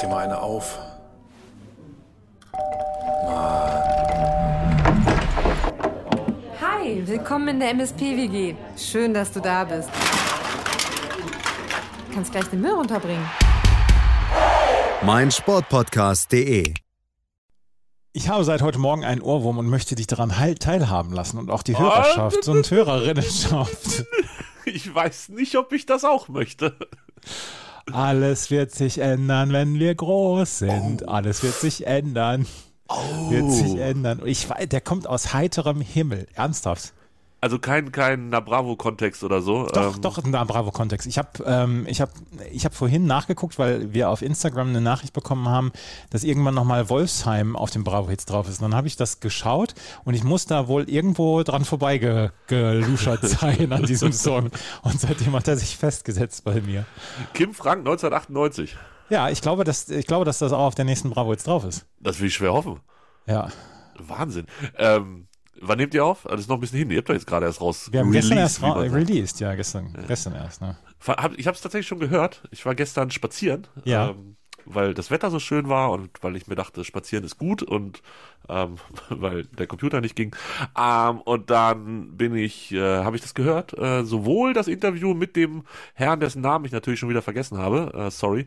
[0.00, 0.78] dir mal eine auf.
[6.60, 8.54] Hi, willkommen in der MSP-WG.
[8.76, 9.88] Schön, dass du da bist.
[12.08, 13.24] Du kannst gleich den Müll runterbringen.
[15.02, 16.74] mein Sportpodcast.de.
[18.12, 21.50] Ich habe seit heute Morgen einen Ohrwurm und möchte dich daran heil- teilhaben lassen und
[21.50, 24.04] auch die Hörerschaft und Hörerinnenschaft.
[24.66, 26.76] Ich weiß nicht, ob ich das auch möchte.
[27.94, 31.08] Alles wird sich ändern, wenn wir groß sind.
[31.08, 32.46] Alles wird sich ändern.
[33.28, 34.20] Wird sich ändern.
[34.24, 36.26] Ich weiß, der kommt aus heiterem Himmel.
[36.34, 36.92] Ernsthaft.
[37.42, 39.66] Also kein, kein Na Bravo-Kontext oder so.
[39.66, 41.06] Doch, ähm, doch, na, bravo Kontext.
[41.06, 42.10] Ich habe ähm, ich hab,
[42.52, 45.72] ich hab vorhin nachgeguckt, weil wir auf Instagram eine Nachricht bekommen haben,
[46.10, 48.60] dass irgendwann nochmal Wolfsheim auf dem Bravo-Hits drauf ist.
[48.60, 53.72] Und dann habe ich das geschaut und ich muss da wohl irgendwo dran vorbeigeluschert sein
[53.72, 54.50] an diesem Song.
[54.82, 56.84] Und seitdem hat er sich festgesetzt bei mir.
[57.32, 58.76] Kim Frank 1998.
[59.08, 61.86] Ja, ich glaube, dass, ich glaube, dass das auch auf der nächsten Bravo-Hits drauf ist.
[62.00, 62.80] Das will ich schwer hoffen.
[63.26, 63.48] Ja.
[63.98, 64.46] Wahnsinn.
[64.76, 65.26] Ähm,
[65.60, 66.22] wann nehmt ihr auf?
[66.28, 66.90] Das ist noch ein bisschen hin.
[66.90, 67.88] Ihr habt doch jetzt gerade erst raus.
[67.92, 70.60] Wir haben gestern erst ra- released, ja, gestern, gestern erst.
[70.60, 70.76] Ne?
[71.36, 72.42] Ich habe es tatsächlich schon gehört.
[72.50, 74.10] Ich war gestern spazieren, Ja.
[74.10, 77.62] ähm, weil das Wetter so schön war und weil ich mir dachte, spazieren ist gut
[77.62, 78.02] und
[78.48, 78.76] ähm,
[79.08, 80.36] weil der Computer nicht ging.
[80.78, 85.34] Ähm, und dann bin ich, äh, habe ich das gehört, äh, sowohl das Interview mit
[85.36, 88.46] dem Herrn, dessen Namen ich natürlich schon wieder vergessen habe, äh, sorry,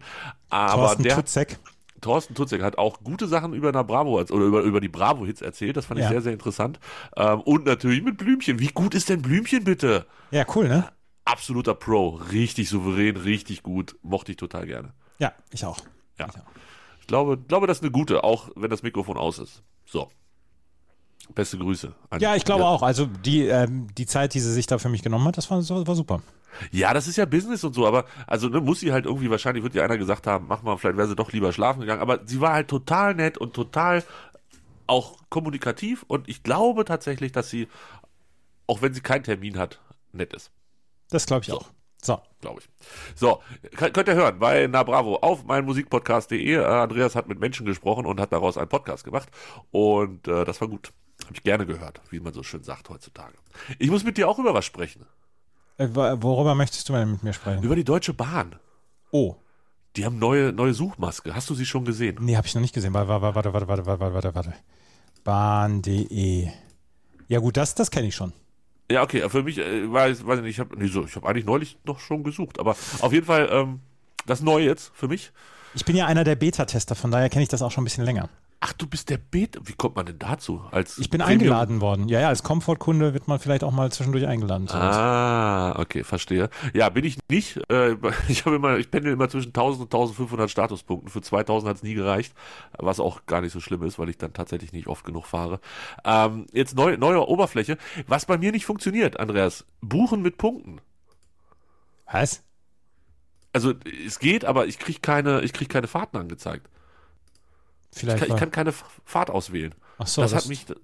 [0.49, 1.57] aber Thorsten der Tutzek.
[2.03, 5.75] Thorsten Tutzek hat auch gute Sachen über eine Bravo oder über, über die Bravo-Hits erzählt.
[5.77, 6.11] Das fand ich Ja.
[6.11, 6.79] sehr, sehr interessant.
[7.17, 8.59] Ähm, und natürlich mit Blümchen.
[8.59, 10.05] Wie gut ist denn Blümchen bitte?
[10.29, 10.89] Ja, cool, ne?
[11.25, 12.09] Absoluter Pro.
[12.31, 13.95] Richtig souverän, richtig gut.
[14.03, 14.93] Mochte ich total gerne.
[15.17, 15.79] Ja, ich auch.
[16.19, 16.27] Ja.
[16.99, 19.63] Ich glaube, glaube, das ist eine gute, auch wenn das Mikrofon aus ist.
[19.85, 20.09] So.
[21.35, 21.93] Beste Grüße.
[22.09, 22.83] an- Ja, ich glaube auch.
[22.83, 25.61] Also die, ähm, die Zeit, die sie sich da für mich genommen hat, das war,
[25.61, 26.21] so- war super.
[26.71, 29.63] Ja, das ist ja Business und so, aber also ne, muss sie halt irgendwie, wahrscheinlich
[29.63, 32.19] wird ja einer gesagt haben, mach mal, vielleicht wäre sie doch lieber schlafen gegangen, aber
[32.25, 34.03] sie war halt total nett und total
[34.85, 37.67] auch kommunikativ und ich glaube tatsächlich, dass sie,
[38.67, 39.79] auch wenn sie keinen Termin hat,
[40.11, 40.51] nett ist.
[41.09, 41.69] Das glaube ich auch.
[42.03, 42.19] So.
[42.41, 42.69] glaube ich.
[43.15, 43.41] So,
[43.77, 46.53] könnt könnt ihr hören bei Na Bravo auf meinmusikpodcast.de.
[46.55, 49.29] Äh, Andreas hat mit Menschen gesprochen und hat daraus einen Podcast gemacht
[49.71, 50.91] und äh, das war gut.
[51.25, 53.33] Habe ich gerne gehört, wie man so schön sagt heutzutage.
[53.79, 55.05] Ich muss mit dir auch über was sprechen.
[55.77, 57.63] Äh, wo- worüber möchtest du denn mit mir sprechen?
[57.63, 58.55] Über die Deutsche Bahn.
[59.11, 59.35] Oh.
[59.95, 61.35] Die haben neue, neue Suchmaske.
[61.35, 62.17] Hast du sie schon gesehen?
[62.19, 62.93] Nee, habe ich noch nicht gesehen.
[62.93, 64.53] Warte, warte, warte, warte, warte, warte, warte, warte.
[65.23, 66.47] Bahn.de.
[67.27, 68.33] Ja gut, das, das kenne ich schon.
[68.91, 71.25] Ja, okay, für mich, äh, weiß, weiß ich nicht, ich habe nee, so, ich hab
[71.25, 73.79] eigentlich neulich noch schon gesucht, aber auf jeden Fall ähm,
[74.25, 75.31] das Neue jetzt für mich.
[75.73, 78.03] Ich bin ja einer der Beta-Tester, von daher kenne ich das auch schon ein bisschen
[78.03, 78.29] länger.
[78.65, 79.59] Ach, du bist der Beta.
[79.65, 80.61] Wie kommt man denn dazu?
[80.71, 82.07] Als Ich bin Premium- eingeladen worden.
[82.07, 84.69] Ja, ja, als Komfortkunde wird man vielleicht auch mal zwischendurch eingeladen.
[84.69, 86.49] Ah, okay, verstehe.
[86.73, 87.59] Ja, bin ich nicht.
[87.69, 87.97] Äh,
[88.29, 91.09] ich habe immer, ich pendel immer zwischen 1000 und 1500 Statuspunkten.
[91.09, 92.33] Für 2000 hat es nie gereicht,
[92.77, 95.59] was auch gar nicht so schlimm ist, weil ich dann tatsächlich nicht oft genug fahre.
[96.05, 97.77] Ähm, jetzt neu, neue Oberfläche.
[98.07, 100.79] Was bei mir nicht funktioniert, Andreas, buchen mit Punkten.
[102.09, 102.43] Was?
[103.51, 103.73] Also
[104.07, 106.69] es geht, aber ich kriege keine, ich krieg keine Fahrten angezeigt.
[107.95, 108.23] Ich Vielleicht.
[108.23, 108.73] kann, ich kann keine
[109.05, 109.73] Fahrt auswählen.
[109.97, 110.77] Ach so, das, das- hat mich, das,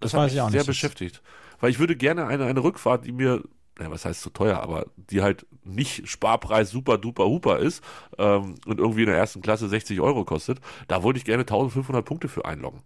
[0.00, 0.66] das hat mich ich sehr nicht.
[0.66, 1.22] beschäftigt.
[1.60, 3.42] Weil ich würde gerne eine, eine Rückfahrt, die mir,
[3.78, 7.82] ja, was heißt zu teuer, aber die halt nicht Sparpreis super duper huper ist
[8.18, 12.04] ähm, und irgendwie in der ersten Klasse 60 Euro kostet, da wollte ich gerne 1500
[12.04, 12.82] Punkte für einloggen.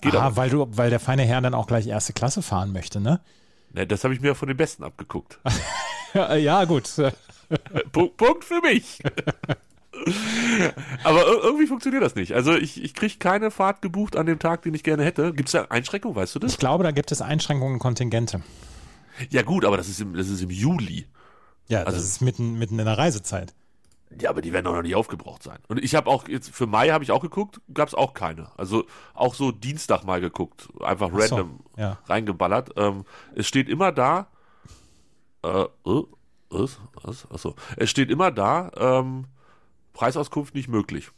[0.00, 0.36] Geht aber.
[0.36, 3.20] weil du, weil der feine Herr dann auch gleich erste Klasse fahren möchte, ne?
[3.72, 5.38] Ne, das habe ich mir ja von den Besten abgeguckt.
[6.14, 6.88] Ja, ja gut.
[7.90, 9.00] Punkt, Punkt für mich.
[11.04, 12.32] aber ir- irgendwie funktioniert das nicht.
[12.34, 15.32] Also ich, ich kriege keine Fahrt gebucht an dem Tag, den ich gerne hätte.
[15.32, 16.52] Gibt es da Einschränkungen, weißt du das?
[16.52, 18.42] Ich glaube, da gibt es Einschränkungen und Kontingente.
[19.30, 21.06] Ja gut, aber das ist im, das ist im Juli.
[21.68, 23.54] Ja, Also- das ist mitten, mitten in der Reisezeit.
[24.20, 25.58] Ja, aber die werden doch noch nicht aufgebraucht sein.
[25.66, 28.48] Und ich habe auch jetzt für Mai habe ich auch geguckt, gab es auch keine.
[28.56, 31.98] Also auch so Dienstag mal geguckt, einfach so, random ja.
[32.06, 32.70] reingeballert.
[32.76, 33.04] Ähm,
[33.34, 34.28] es steht immer da.
[35.42, 36.02] Äh, äh?
[36.50, 36.78] Was?
[37.30, 37.56] Achso.
[37.76, 38.70] Es steht immer da.
[38.76, 39.24] Ähm,
[39.94, 41.10] Preisauskunft nicht möglich.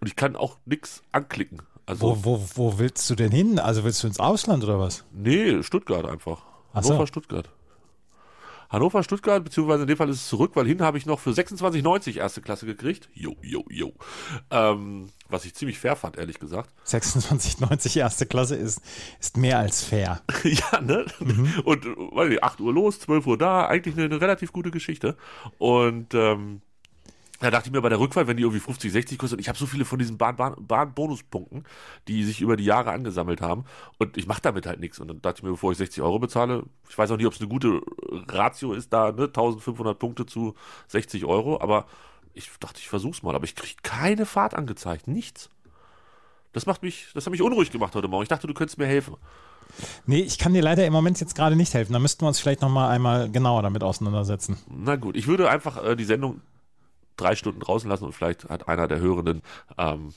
[0.00, 1.62] Und ich kann auch nichts anklicken.
[1.86, 3.58] Also Wo, wo, wo willst du denn hin?
[3.58, 5.04] Also willst du ins Ausland oder was?
[5.12, 6.42] nee, Stuttgart einfach.
[6.72, 6.90] Ach so.
[6.90, 7.48] Hannover, Stuttgart.
[8.70, 11.30] Hannover, Stuttgart, beziehungsweise in dem Fall ist es zurück, weil hin habe ich noch für
[11.30, 13.08] 26,90 erste Klasse gekriegt.
[13.12, 13.92] Jo, jo, jo.
[14.50, 16.70] Ähm, was ich ziemlich fair fand, ehrlich gesagt.
[16.86, 18.80] 26,90 erste Klasse ist,
[19.20, 20.22] ist mehr als fair.
[20.42, 21.04] ja, ne?
[21.64, 24.70] Und, äh, weiß nicht, 8 Uhr los, 12 Uhr da, eigentlich eine, eine relativ gute
[24.70, 25.16] Geschichte.
[25.58, 26.62] Und, ähm,
[27.44, 29.48] da dachte ich mir bei der Rückfahrt, wenn die irgendwie 50, 60 kostet, und ich
[29.48, 31.64] habe so viele von diesen Bahn, Bahn, Bahn-Bonuspunkten,
[32.08, 33.64] die sich über die Jahre angesammelt haben,
[33.98, 34.98] und ich mache damit halt nichts.
[34.98, 37.32] Und dann dachte ich mir, bevor ich 60 Euro bezahle, ich weiß auch nicht, ob
[37.34, 37.80] es eine gute
[38.28, 40.54] Ratio ist, da, ne, 1500 Punkte zu
[40.88, 41.86] 60 Euro, aber
[42.36, 45.06] Ich dachte, ich versuch's mal, aber ich kriege keine Fahrt angezeigt.
[45.06, 45.50] Nichts.
[46.52, 48.24] Das macht mich, das hat mich unruhig gemacht heute Morgen.
[48.24, 49.16] Ich dachte, du könntest mir helfen.
[50.06, 51.92] Nee, ich kann dir leider im Moment jetzt gerade nicht helfen.
[51.92, 54.56] Da müssten wir uns vielleicht nochmal einmal genauer damit auseinandersetzen.
[54.68, 56.40] Na gut, ich würde einfach äh, die Sendung
[57.16, 59.42] drei Stunden draußen lassen und vielleicht hat einer der Hörenden
[59.78, 60.12] ähm,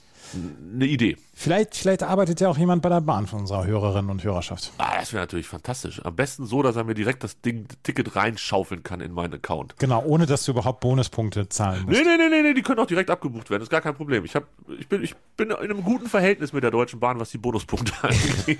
[0.74, 1.18] eine Idee.
[1.34, 4.74] Vielleicht, vielleicht arbeitet ja auch jemand bei der Bahn von unserer Hörerinnen und Hörerschaft.
[4.78, 6.04] Ah, das wäre natürlich fantastisch.
[6.04, 9.78] Am besten so, dass er mir direkt das Ding, Ticket reinschaufeln kann in meinen Account.
[9.78, 11.98] Genau, ohne dass du überhaupt Bonuspunkte zahlen musst.
[11.98, 13.62] Nee, nee, nee, nee, nee, die können auch direkt abgebucht werden.
[13.62, 14.26] Das ist gar kein Problem.
[14.26, 14.46] Ich, hab,
[14.80, 17.94] ich, bin, ich bin in einem guten Verhältnis mit der Deutschen Bahn, was die Bonuspunkte
[18.02, 18.60] angeht.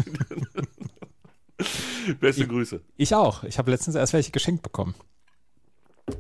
[2.20, 2.82] Beste Grüße.
[2.96, 3.44] Ich auch.
[3.44, 4.96] Ich habe letztens erst welche geschenkt bekommen.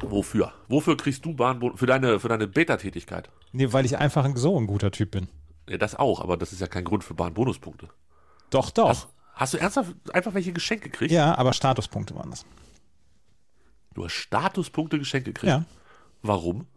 [0.01, 0.53] Wofür?
[0.67, 1.79] Wofür kriegst du Bahnbonus?
[1.79, 3.29] Für deine, für deine Beta-Tätigkeit?
[3.53, 5.27] Nee, weil ich einfach so ein guter Typ bin.
[5.69, 7.87] Ja, das auch, aber das ist ja kein Grund für Bahnbonuspunkte.
[8.49, 8.89] Doch, doch.
[8.89, 11.11] Hast, hast du ernsthaft einfach welche geschenkt gekriegt?
[11.11, 12.45] ja, aber Statuspunkte waren das.
[13.93, 15.49] Du hast Statuspunkte geschenkt gekriegt?
[15.49, 15.65] Ja.
[16.21, 16.67] Warum?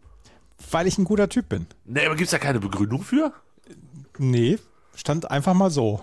[0.71, 1.67] Weil ich ein guter Typ bin.
[1.85, 3.33] Nee, aber gibt's da keine Begründung für?
[4.17, 4.57] Nee,
[4.95, 6.01] stand einfach mal so.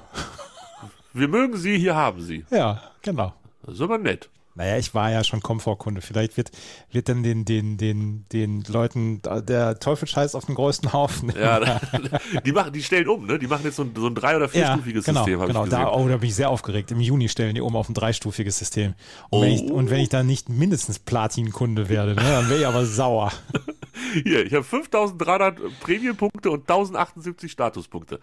[1.12, 2.44] Wir mögen sie, hier haben sie.
[2.50, 3.32] Ja, genau.
[3.62, 4.28] Das ist aber nett.
[4.58, 6.00] Naja, ich war ja schon Komfortkunde.
[6.00, 6.50] Vielleicht wird,
[6.92, 11.32] wird dann den, den, den, den Leuten der Teufel scheiß auf den größten Haufen.
[11.38, 11.60] Ja,
[12.44, 13.38] die, machen, die stellen um, ne?
[13.38, 15.66] Die machen jetzt so ein, so ein drei- oder vierstufiges genau, System, genau.
[15.66, 16.90] Da, oh, da bin ich sehr aufgeregt.
[16.90, 18.94] Im Juni stellen die um auf ein dreistufiges System.
[19.30, 19.42] Und, Oh.
[19.42, 22.84] wenn, ich, und wenn ich dann nicht mindestens Platin-Kunde werde, ne, dann wäre ich aber
[22.84, 23.32] sauer.
[24.24, 28.18] Hier, ich habe 5300 Prämienpunkte und 1078 Statuspunkte.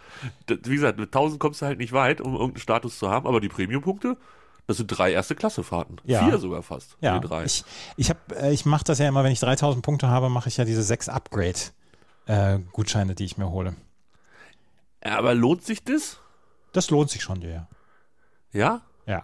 [0.48, 3.40] Wie gesagt, mit 1000 kommst du halt nicht weit, um irgendeinen Status zu haben, aber
[3.40, 4.18] die Prämienpunkte,
[4.68, 6.02] das sind drei erste Klassefahrten.
[6.06, 6.26] Ja.
[6.26, 6.98] Vier sogar fast.
[7.02, 7.46] Ja, Nee, drei.
[7.46, 7.64] ich,
[7.98, 10.58] ich, hab, äh, ich mache das ja immer, wenn ich 3000 Punkte habe, mache ich
[10.58, 13.76] ja diese sechs Upgrade-Gutscheine, die ich mir hole.
[15.02, 16.18] Aber lohnt sich das?
[16.72, 17.68] Das lohnt sich schon, ja.
[18.52, 18.82] Ja?
[19.06, 19.24] Ja.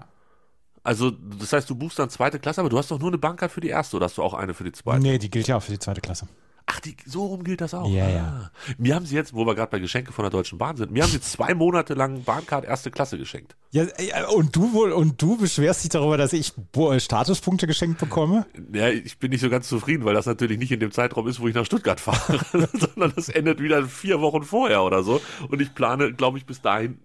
[0.83, 3.53] Also, das heißt, du buchst dann zweite Klasse, aber du hast doch nur eine Bankkarte
[3.53, 5.01] für die erste oder hast du auch eine für die zweite?
[5.01, 6.27] Nee, die gilt ja auch für die zweite Klasse.
[6.73, 7.89] Ach, die, so rum gilt das auch.
[7.89, 8.09] Ja, Ah.
[8.09, 8.51] ja.
[8.77, 11.03] Mir haben sie jetzt, wo wir gerade bei Geschenke von der Deutschen Bahn sind, mir
[11.03, 13.55] haben sie zwei Monate lang Bahncard erste Klasse geschenkt.
[13.71, 17.99] Ja, äh, und du wohl, und du beschwerst dich darüber, dass ich Bo- Statuspunkte geschenkt
[17.99, 18.45] bekomme?
[18.73, 21.39] Ja, ich bin nicht so ganz zufrieden, weil das natürlich nicht in dem Zeitraum ist,
[21.41, 22.39] wo ich nach Stuttgart fahre,
[22.73, 25.19] sondern das endet wieder vier Wochen vorher oder so.
[25.49, 26.99] Und ich plane, glaube ich, bis dahin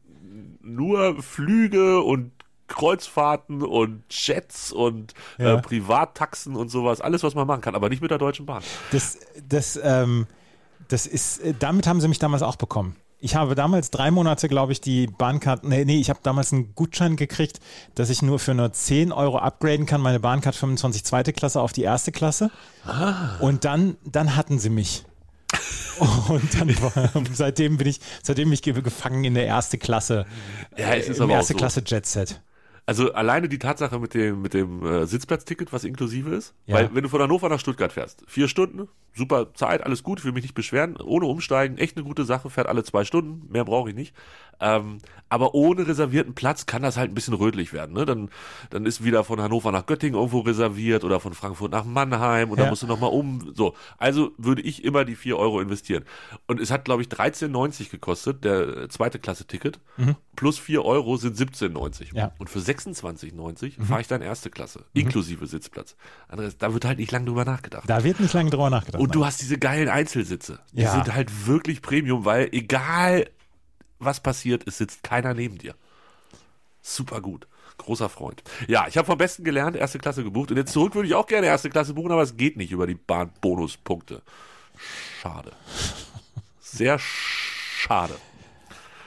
[0.62, 2.32] nur Flüge und
[2.68, 5.54] Kreuzfahrten und Jets und Ja.
[5.54, 8.62] äh, Privattaxen und sowas, alles, was man machen kann, aber nicht mit der Deutschen Bahn.
[8.92, 9.18] Das,
[9.48, 10.26] das, ähm,
[10.88, 12.96] das ist, äh, damit haben sie mich damals auch bekommen.
[13.18, 16.74] Ich habe damals drei Monate, glaube ich, die Bahncard, nee, nee, ich habe damals einen
[16.74, 17.60] Gutschein gekriegt,
[17.94, 21.72] dass ich nur für nur 10 Euro upgraden kann, meine Bahncard 25 zweite Klasse auf
[21.72, 22.50] die erste Klasse.
[23.40, 25.04] Und dann, dann hatten sie mich.
[26.28, 26.76] Und dann
[27.32, 30.26] seitdem bin ich, seitdem bin ich ge- gefangen in der erste Klasse.
[30.76, 31.58] Ja, es ist Im aber auch erste so.
[31.58, 32.42] Klasse Jet Set.
[32.88, 36.54] Also alleine die Tatsache mit dem, mit dem äh, Sitzplatzticket, was inklusive ist.
[36.66, 36.76] Ja.
[36.76, 40.30] Weil wenn du von Hannover nach Stuttgart fährst, vier Stunden, super Zeit, alles gut, will
[40.30, 43.90] mich nicht beschweren, ohne Umsteigen, echt eine gute Sache, fährt alle zwei Stunden, mehr brauche
[43.90, 44.14] ich nicht.
[44.60, 44.98] Ähm,
[45.28, 47.94] aber ohne reservierten Platz kann das halt ein bisschen rötlich werden.
[47.94, 48.06] Ne?
[48.06, 48.30] Dann,
[48.70, 52.58] dann ist wieder von Hannover nach Göttingen irgendwo reserviert oder von Frankfurt nach Mannheim und
[52.58, 52.64] Ja.
[52.64, 53.52] dann musst du nochmal um.
[53.54, 56.04] So, also würde ich immer die vier Euro investieren.
[56.46, 59.80] Und es hat, glaube ich, 13,90 gekostet, der zweite Klasse-Ticket.
[60.36, 62.14] Plus vier Euro sind 17,90.
[62.14, 62.30] Ja.
[62.38, 65.96] Und für 26,90 fahre ich dann erste Klasse, inklusive Sitzplatz.
[66.28, 67.84] Anderes, da wird halt nicht lange drüber nachgedacht.
[67.88, 69.02] Da wird nicht lange drüber nachgedacht.
[69.02, 70.60] Und du hast diese geilen Einzelsitze.
[70.72, 70.92] Die Ja.
[70.92, 73.26] sind halt wirklich Premium, weil egal
[73.98, 75.74] was passiert, es sitzt keiner neben dir.
[76.82, 77.46] Super gut.
[77.78, 78.42] Großer Freund.
[78.68, 80.50] Ja, ich habe vom Besten gelernt, erste Klasse gebucht.
[80.50, 82.86] Und jetzt zurück würde ich auch gerne erste Klasse buchen, aber es geht nicht über
[82.86, 84.22] die Bahnbonuspunkte.
[85.20, 85.52] Schade.
[86.60, 88.14] Sehr schade.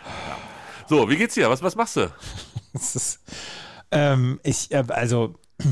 [0.05, 0.37] Ja.
[0.87, 1.49] So, wie geht's dir?
[1.49, 2.11] Was, was machst du?
[2.73, 3.19] Ist,
[3.91, 5.35] ähm, ich, äh, also,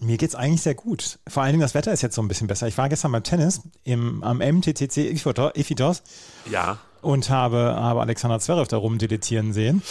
[0.00, 1.18] mir geht's eigentlich sehr gut.
[1.26, 2.68] Vor allen Dingen das Wetter ist jetzt so ein bisschen besser.
[2.68, 6.02] Ich war gestern beim Tennis im, am MTTC Ifitos
[6.50, 6.78] Ja.
[7.04, 9.82] Und habe, habe Alexander Zverev da rumdilettieren sehen.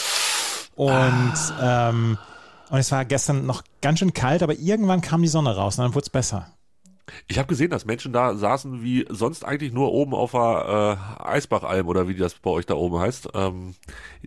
[0.76, 1.90] Und, Ah.
[1.90, 2.18] ähm,
[2.70, 5.84] und es war gestern noch ganz schön kalt, aber irgendwann kam die Sonne raus und
[5.86, 6.48] dann wurde es besser.
[7.28, 11.24] Ich habe gesehen, dass Menschen da saßen wie sonst eigentlich nur oben auf der äh,
[11.28, 13.28] Eisbachalm oder wie das bei euch da oben heißt.
[13.34, 13.76] Ähm,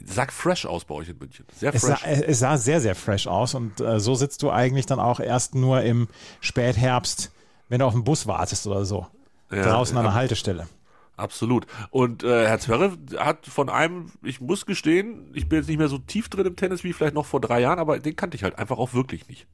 [0.05, 1.47] sah fresh aus bei euch in München.
[1.59, 2.23] Sehr Es sah, fresh.
[2.27, 5.55] es sah sehr, sehr fresh aus und äh, so sitzt du eigentlich dann auch erst
[5.55, 6.07] nur im
[6.41, 7.33] Spätherbst,
[7.71, 9.07] wenn du auf den Bus wartest oder so.
[9.51, 10.69] Ja, draußen an der Haltestelle.
[11.17, 11.67] Absolut.
[11.91, 15.89] Und äh, Herr Zverev hat von einem, ich muss gestehen, ich bin jetzt nicht mehr
[15.89, 18.43] so tief drin im Tennis wie vielleicht noch vor drei Jahren, aber den kannte ich
[18.45, 19.47] halt einfach auch wirklich nicht.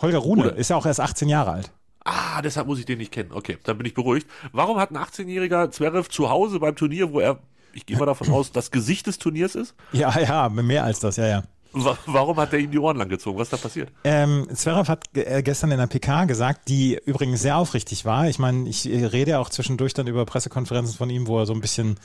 [0.00, 1.72] Holger Rune Oder- ist ja auch erst 18 Jahre alt.
[2.04, 3.30] Ah, deshalb muss ich den nicht kennen.
[3.32, 4.26] Okay, dann bin ich beruhigt.
[4.52, 7.38] Warum hat ein 18-jähriger Zverev zu Hause beim Turnier, wo er,
[7.74, 9.74] ich gehe mal davon aus, das Gesicht des Turniers ist?
[9.92, 11.42] Ja, ja, mehr als das, ja, ja.
[11.72, 13.38] Warum hat er ihm die Ohren lang gezogen?
[13.38, 13.90] Was ist da passiert?
[14.04, 18.28] Ähm, Zverev hat äh, gestern in der PK gesagt, die übrigens sehr aufrichtig war.
[18.28, 21.60] Ich meine, ich rede auch zwischendurch dann über Pressekonferenzen von ihm, wo er so ein
[21.60, 21.96] bisschen,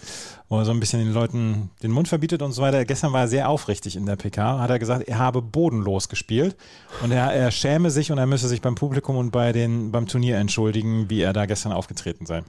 [0.47, 2.85] wo er so ein bisschen den Leuten den Mund verbietet und so weiter.
[2.85, 4.59] Gestern war er sehr aufrichtig in der PK.
[4.59, 6.55] Hat er gesagt, er habe bodenlos gespielt
[7.03, 10.07] und er, er schäme sich und er müsse sich beim Publikum und bei den beim
[10.07, 12.43] Turnier entschuldigen, wie er da gestern aufgetreten sei.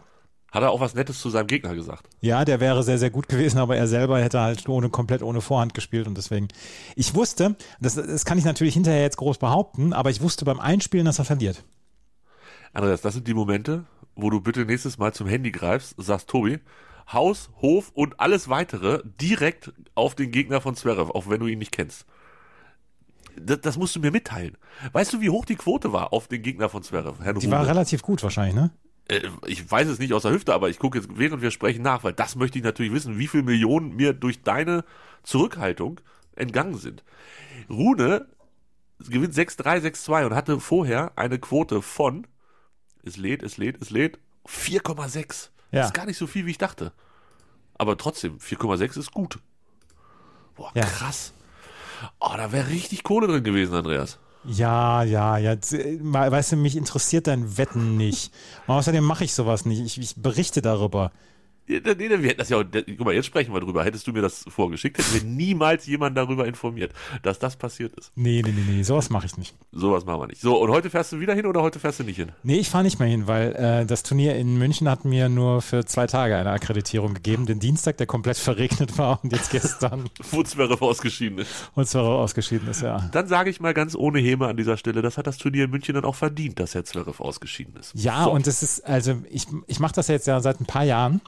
[0.50, 2.08] Hat er auch was Nettes zu seinem Gegner gesagt?
[2.20, 5.42] Ja, der wäre sehr, sehr gut gewesen, aber er selber hätte halt ohne, komplett ohne
[5.42, 6.48] Vorhand gespielt und deswegen.
[6.96, 10.58] Ich wusste, das, das kann ich natürlich hinterher jetzt groß behaupten, aber ich wusste beim
[10.58, 11.64] Einspielen, dass er verliert.
[12.72, 16.58] Andreas, das sind die Momente, wo du bitte nächstes Mal zum Handy greifst, sagst Tobi,
[17.12, 21.58] Haus, Hof und alles weitere direkt auf den Gegner von Zverev, auch wenn du ihn
[21.58, 22.06] nicht kennst.
[23.36, 24.56] Das, das, musst du mir mitteilen.
[24.92, 27.22] Weißt du, wie hoch die Quote war auf den Gegner von Zverev?
[27.22, 28.70] Herr die war relativ gut wahrscheinlich, ne?
[29.08, 31.82] Äh, ich weiß es nicht aus der Hüfte, aber ich gucke jetzt, während wir sprechen,
[31.82, 34.84] nach, weil das möchte ich natürlich wissen, wie viele Millionen mir durch deine
[35.22, 36.00] Zurückhaltung
[36.36, 37.02] entgangen sind.
[37.68, 38.26] Rune
[39.00, 42.26] gewinnt 6-3, 6-2 und hatte vorher eine Quote von,
[43.02, 45.50] es lädt, es lädt, es lädt, 4,6.
[45.70, 45.80] Ja.
[45.80, 46.92] Das ist gar nicht so viel, wie ich dachte.
[47.74, 49.38] Aber trotzdem, 4,6 ist gut.
[50.56, 50.84] Boah, ja.
[50.84, 51.32] krass.
[52.18, 54.18] Oh, da wäre richtig Kohle drin gewesen, Andreas.
[54.44, 55.56] Ja, ja, ja.
[55.56, 58.32] Weißt du, mich interessiert dein Wetten nicht.
[58.66, 59.80] Und außerdem mache ich sowas nicht.
[59.80, 61.12] Ich, ich berichte darüber.
[61.68, 63.84] Nee, nee, wir hätten das ja auch, guck mal, jetzt sprechen wir drüber.
[63.84, 68.10] Hättest du mir das vorgeschickt, hätten wir niemals jemanden darüber informiert, dass das passiert ist.
[68.14, 69.54] Nee, nee, nee, nee, sowas mache ich nicht.
[69.72, 70.40] Sowas machen wir nicht.
[70.40, 72.32] So, und heute fährst du wieder hin oder heute fährst du nicht hin?
[72.42, 75.60] Nee, ich fahre nicht mehr hin, weil äh, das Turnier in München hat mir nur
[75.60, 77.46] für zwei Tage eine Akkreditierung gegeben.
[77.46, 80.08] Den Dienstag, der komplett verregnet war und jetzt gestern.
[80.30, 81.70] Wo Zverev ausgeschieden ist.
[81.74, 83.08] Wo Zverev ausgeschieden ist, ja.
[83.12, 85.70] Dann sage ich mal ganz ohne Häme an dieser Stelle, das hat das Turnier in
[85.70, 87.92] München dann auch verdient, dass Herr Zverev ausgeschieden ist.
[87.94, 88.30] Ja, so.
[88.32, 91.20] und das ist, also ich, ich mache das jetzt ja seit ein paar Jahren.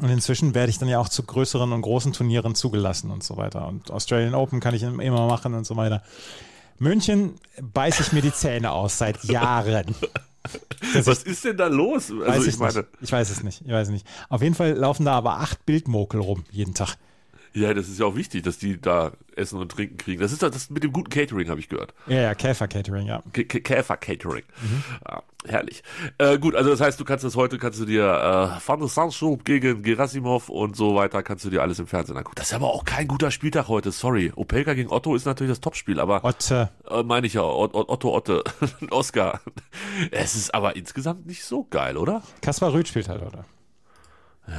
[0.00, 3.36] Und inzwischen werde ich dann ja auch zu größeren und großen Turnieren zugelassen und so
[3.36, 3.66] weiter.
[3.66, 6.02] Und Australian Open kann ich immer machen und so weiter.
[6.78, 9.94] München beiße ich mir die Zähne aus seit Jahren.
[10.94, 12.10] Das Was ist denn da los?
[12.26, 13.62] Also ich, ich meine, ich weiß es nicht.
[13.64, 14.06] Ich weiß es nicht.
[14.28, 16.96] Auf jeden Fall laufen da aber acht Bildmokel rum jeden Tag.
[17.52, 20.20] Ja, das ist ja auch wichtig, dass die da Essen und Trinken kriegen.
[20.20, 21.94] Das ist das mit dem guten Catering, habe ich gehört.
[22.06, 23.22] Ja, ja, Käfer-Catering, ja.
[23.32, 24.44] Käfer-Catering.
[24.62, 24.84] Mhm.
[25.08, 25.82] Ja, herrlich.
[26.18, 28.88] Äh, gut, also das heißt, du kannst das heute, kannst du dir äh, Van der
[28.88, 32.36] Sandschub gegen Gerasimov und so weiter, kannst du dir alles im Fernsehen angucken.
[32.36, 34.32] Das ist aber auch kein guter Spieltag heute, sorry.
[34.36, 36.70] Opelka gegen Otto ist natürlich das Topspiel, aber Otte.
[36.88, 38.44] Äh, meine ich ja, Otto Otte,
[38.90, 39.40] Oscar.
[40.12, 42.22] Es ist aber insgesamt nicht so geil, oder?
[42.42, 43.44] Kaspar Rüth spielt halt, oder?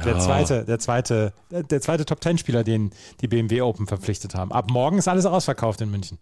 [0.04, 4.52] Der zweite, der zweite, der zweite Top Ten Spieler, den die BMW Open verpflichtet haben.
[4.52, 6.18] Ab morgen ist alles ausverkauft in München.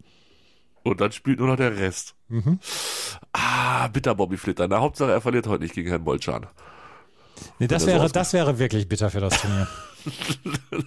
[0.82, 2.14] Und dann spielt nur noch der Rest.
[2.28, 2.58] Mhm.
[3.32, 4.66] Ah, bitter Bobby Flitter.
[4.66, 6.46] Na, Hauptsache er verliert heute nicht gegen Herrn Bolchan.
[7.58, 9.68] Nee, das wäre, das wäre wirklich bitter für das Turnier.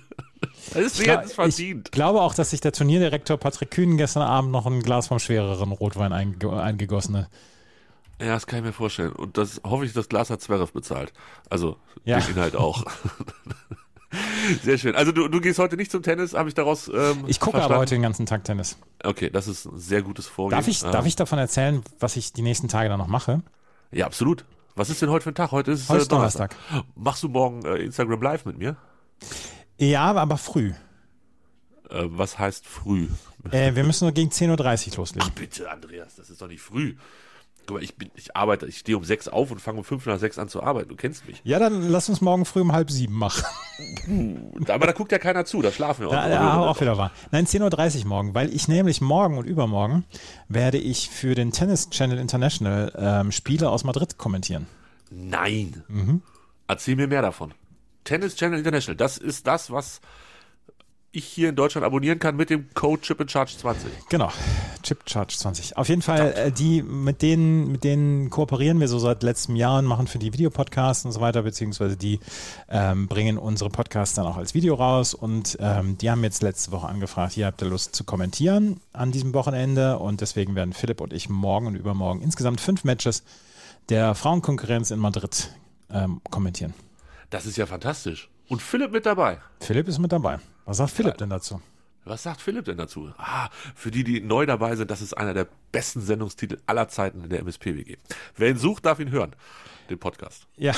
[0.74, 1.88] das ist ich, jetzt verdient.
[1.88, 5.20] Ich glaube auch, dass sich der Turnierdirektor Patrick Kühn gestern Abend noch ein Glas vom
[5.20, 7.30] schwereren Rotwein eingegossen hat.
[8.24, 9.12] Ja, das kann ich mir vorstellen.
[9.12, 11.12] Und das hoffe ich, das Glas hat Zverev bezahlt.
[11.50, 12.20] Also ja.
[12.20, 12.86] den Inhalt auch.
[14.64, 14.96] Sehr schön.
[14.96, 16.88] Also du, du gehst heute nicht zum Tennis, habe ich daraus.
[16.88, 18.78] Ähm, ich gucke aber heute den ganzen Tag Tennis.
[19.04, 20.58] Okay, das ist ein sehr gutes Vorgehen.
[20.58, 23.42] Darf ich, ähm, darf ich davon erzählen, was ich die nächsten Tage dann noch mache?
[23.92, 24.46] Ja, absolut.
[24.76, 25.52] Was ist denn heute für ein Tag?
[25.52, 26.56] Heute ist, heute äh, Donnerstag.
[26.70, 26.96] Donnerstag.
[26.96, 28.78] Machst du morgen äh, Instagram Live mit mir?
[29.78, 30.74] Ja, aber früh.
[31.90, 33.08] Äh, was heißt früh?
[33.52, 35.28] Äh, wir müssen nur gegen 10.30 Uhr loslegen.
[35.30, 36.96] Ach bitte, Andreas, das ist doch nicht früh.
[37.66, 40.06] Guck mal, ich, bin, ich arbeite, ich stehe um sechs auf und fange um fünf
[40.06, 40.90] nach sechs an zu arbeiten.
[40.90, 41.42] Du kennst mich.
[41.44, 43.44] Ja, dann lass uns morgen früh um halb sieben machen.
[44.68, 46.14] Aber da guckt ja keiner zu, da schlafen wir auch.
[46.14, 47.12] Ja, ja auch wieder wahr.
[47.32, 50.06] Nein, 10.30 Uhr morgen, weil ich nämlich morgen und übermorgen
[50.50, 54.68] werde ich für den Tennis Channel International ähm, Spiele aus Madrid kommentieren.
[55.10, 55.84] Nein.
[55.88, 56.22] Mhm.
[56.68, 57.54] Erzähl mir mehr davon.
[58.04, 60.02] Tennis Channel International, das ist das, was
[61.14, 64.10] ich hier in Deutschland abonnieren kann mit dem Code Chip and Charge 20.
[64.10, 64.32] Genau,
[64.82, 65.78] Chip Charge 20.
[65.78, 69.78] Auf jeden Fall, äh, die mit denen, mit denen kooperieren wir so seit letztem Jahr
[69.80, 72.20] und machen für die Videopodcasts und so weiter, beziehungsweise die
[72.68, 76.72] ähm, bringen unsere Podcasts dann auch als Video raus und ähm, die haben jetzt letzte
[76.72, 81.00] Woche angefragt, hier habt ihr Lust zu kommentieren an diesem Wochenende und deswegen werden Philipp
[81.00, 83.24] und ich morgen und übermorgen insgesamt fünf Matches
[83.90, 85.50] der Frauenkonkurrenz in Madrid
[85.92, 86.74] ähm, kommentieren.
[87.30, 88.30] Das ist ja fantastisch.
[88.48, 89.38] Und Philipp mit dabei.
[89.60, 90.40] Philipp ist mit dabei.
[90.66, 91.62] Was sagt Philipp denn dazu?
[92.06, 93.12] Was sagt Philipp denn dazu?
[93.18, 97.24] Ah, für die, die neu dabei sind, das ist einer der besten Sendungstitel aller Zeiten
[97.24, 97.98] in der MSP-WG.
[98.36, 99.36] Wer ihn sucht, darf ihn hören.
[99.90, 100.48] Den Podcast.
[100.58, 100.74] Ja.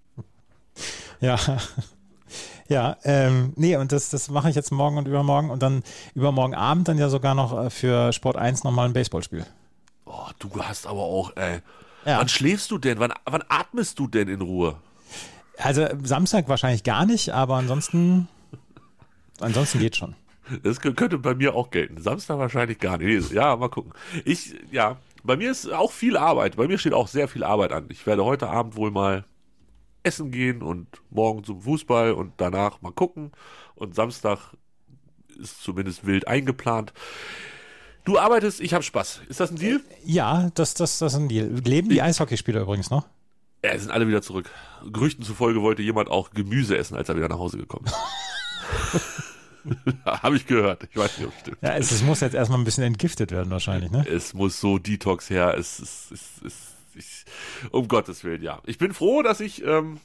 [1.20, 1.38] ja.
[2.68, 5.82] Ja, ähm, nee, und das, das mache ich jetzt morgen und übermorgen und dann
[6.14, 9.44] übermorgen Abend dann ja sogar noch äh, für Sport 1 nochmal ein Baseballspiel.
[10.06, 11.60] Oh, du hast aber auch, ey.
[12.06, 12.18] Ja.
[12.18, 12.98] Wann schläfst du denn?
[12.98, 14.76] Wann, wann atmest du denn in Ruhe?
[15.62, 18.28] Also Samstag wahrscheinlich gar nicht, aber ansonsten,
[19.40, 20.14] ansonsten geht schon.
[20.62, 22.00] Das könnte bei mir auch gelten.
[22.02, 23.32] Samstag wahrscheinlich gar nicht.
[23.32, 23.92] Ja, mal gucken.
[24.24, 26.56] Ich, ja, bei mir ist auch viel Arbeit.
[26.56, 27.86] Bei mir steht auch sehr viel Arbeit an.
[27.90, 29.24] Ich werde heute Abend wohl mal
[30.02, 33.30] essen gehen und morgen zum Fußball und danach mal gucken.
[33.76, 34.54] Und Samstag
[35.40, 36.92] ist zumindest wild eingeplant.
[38.04, 39.22] Du arbeitest, ich habe Spaß.
[39.28, 39.80] Ist das ein Deal?
[40.04, 41.48] Ja, das, das, das ist ein Deal.
[41.64, 43.06] Leben die Eishockeyspieler übrigens noch?
[43.64, 44.50] Ja, sind alle wieder zurück.
[44.92, 47.94] Gerüchten zufolge wollte jemand auch Gemüse essen, als er wieder nach Hause gekommen ist.
[50.04, 50.88] Habe ich gehört.
[50.90, 51.58] Ich weiß nicht, ob es stimmt.
[51.62, 54.04] Ja, es, es, muss jetzt erstmal ein bisschen entgiftet werden, wahrscheinlich, ne?
[54.08, 55.54] Es muss so Detox her.
[55.56, 57.24] Es, es, es, es ich,
[57.70, 58.60] um Gottes Willen, ja.
[58.66, 60.00] Ich bin froh, dass ich, ähm,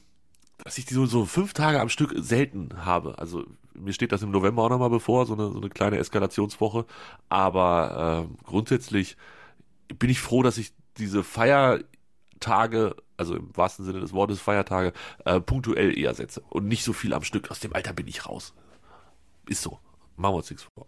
[0.63, 3.17] dass ich die so, so fünf Tage am Stück selten habe.
[3.17, 6.85] Also mir steht das im November auch nochmal bevor, so eine, so eine kleine Eskalationswoche.
[7.29, 9.17] Aber äh, grundsätzlich
[9.99, 14.93] bin ich froh, dass ich diese Feiertage, also im wahrsten Sinne des Wortes Feiertage,
[15.25, 17.51] äh, punktuell eher setze und nicht so viel am Stück.
[17.51, 18.53] Aus dem Alter bin ich raus.
[19.47, 19.79] Ist so.
[20.15, 20.87] Machen wir uns nichts vor.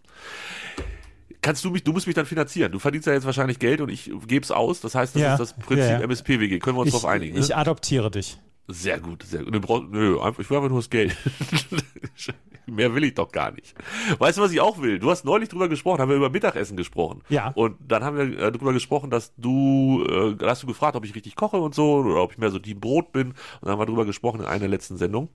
[1.41, 2.71] Kannst du mich, du musst mich dann finanzieren.
[2.71, 4.81] Du verdienst ja jetzt wahrscheinlich Geld und ich gebe es aus.
[4.81, 6.05] Das heißt, das ja, ist das Prinzip ja, ja.
[6.05, 6.59] MSPWG.
[6.59, 7.35] Können wir uns ich, darauf einigen?
[7.35, 7.39] Ne?
[7.39, 8.37] Ich adoptiere dich.
[8.67, 9.91] Sehr gut, sehr gut.
[9.91, 11.15] Nö, einfach, ich will einfach nur das Geld.
[12.71, 13.75] Mehr will ich doch gar nicht.
[14.17, 14.99] Weißt du, was ich auch will?
[14.99, 17.21] Du hast neulich drüber gesprochen, haben wir über Mittagessen gesprochen.
[17.29, 17.51] Ja.
[17.55, 21.15] Und dann haben wir äh, drüber gesprochen, dass du, äh, hast du gefragt, ob ich
[21.15, 23.29] richtig koche und so, oder ob ich mehr so die Brot bin.
[23.29, 25.29] Und dann haben wir drüber gesprochen in einer letzten Sendung.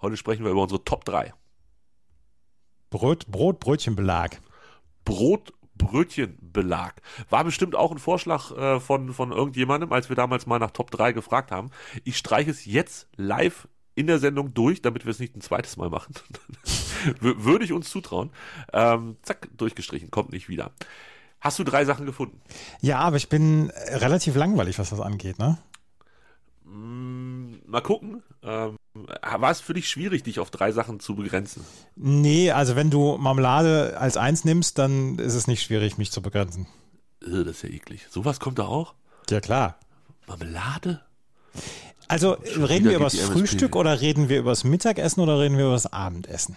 [0.00, 1.32] Heute sprechen wir über unsere Top 3.
[2.90, 4.40] Brot, Brot, Brötchenbelag.
[5.04, 6.94] Brot, Brötchenbelag.
[7.30, 10.90] War bestimmt auch ein Vorschlag äh, von, von irgendjemandem, als wir damals mal nach Top
[10.90, 11.70] 3 gefragt haben.
[12.04, 15.76] Ich streiche es jetzt live in der Sendung durch, damit wir es nicht ein zweites
[15.76, 16.14] Mal machen.
[17.20, 18.30] Würde ich uns zutrauen.
[18.72, 20.70] Ähm, zack, durchgestrichen, kommt nicht wieder.
[21.40, 22.40] Hast du drei Sachen gefunden?
[22.80, 25.58] Ja, aber ich bin relativ langweilig, was das angeht, ne?
[26.64, 28.22] Mm, mal gucken.
[28.42, 28.76] Ähm,
[29.20, 31.64] war es für dich schwierig, dich auf drei Sachen zu begrenzen?
[31.96, 36.22] Nee, also wenn du Marmelade als eins nimmst, dann ist es nicht schwierig, mich zu
[36.22, 36.66] begrenzen.
[37.20, 38.06] Das ist ja eklig.
[38.10, 38.94] Sowas kommt da auch?
[39.30, 39.78] Ja, klar.
[40.26, 41.00] Marmelade?
[42.08, 45.64] Also reden wir über das Frühstück oder reden wir über das Mittagessen oder reden wir
[45.64, 46.56] über das Abendessen?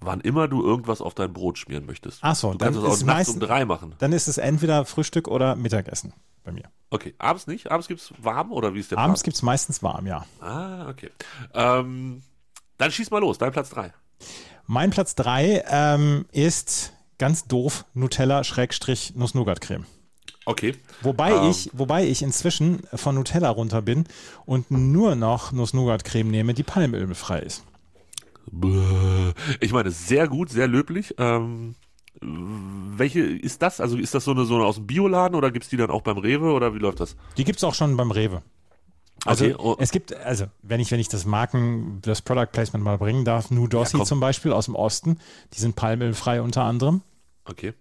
[0.00, 2.18] Wann immer du irgendwas auf dein Brot schmieren möchtest.
[2.22, 3.94] Ach so, du dann kannst es auch nachts um drei machen.
[3.98, 6.64] Dann ist es entweder Frühstück oder Mittagessen bei mir.
[6.90, 7.70] Okay, abends nicht?
[7.70, 10.26] Abends gibt es warm oder wie ist der Abends gibt es meistens warm, ja.
[10.40, 11.10] Ah, okay.
[11.54, 12.22] Ähm,
[12.78, 13.92] dann schieß mal los, dein Platz 3.
[14.66, 19.86] Mein Platz 3 ähm, ist ganz doof Nutella-Nuss-Nougat-Creme.
[20.44, 20.74] Okay.
[21.02, 21.50] Wobei ähm.
[21.50, 24.04] ich, wobei ich inzwischen von Nutella runter bin
[24.44, 27.64] und nur noch Nuss-Nougat-Creme nehme, die palmölfrei ist.
[29.60, 31.14] Ich meine, sehr gut, sehr löblich.
[31.18, 31.76] Ähm,
[32.20, 33.80] welche ist das?
[33.80, 35.90] Also ist das so eine, so eine aus dem Bioladen oder gibt es die dann
[35.90, 37.16] auch beim Rewe oder wie läuft das?
[37.36, 38.42] Die gibt es auch schon beim Rewe.
[39.24, 39.54] Also okay.
[39.58, 39.76] oh.
[39.78, 43.50] es gibt, also wenn ich, wenn ich das Marken, das Product Placement mal bringen darf,
[43.50, 45.18] New Dossi ja, zum Beispiel aus dem Osten,
[45.54, 47.02] die sind palmölfrei unter anderem.
[47.44, 47.74] Okay.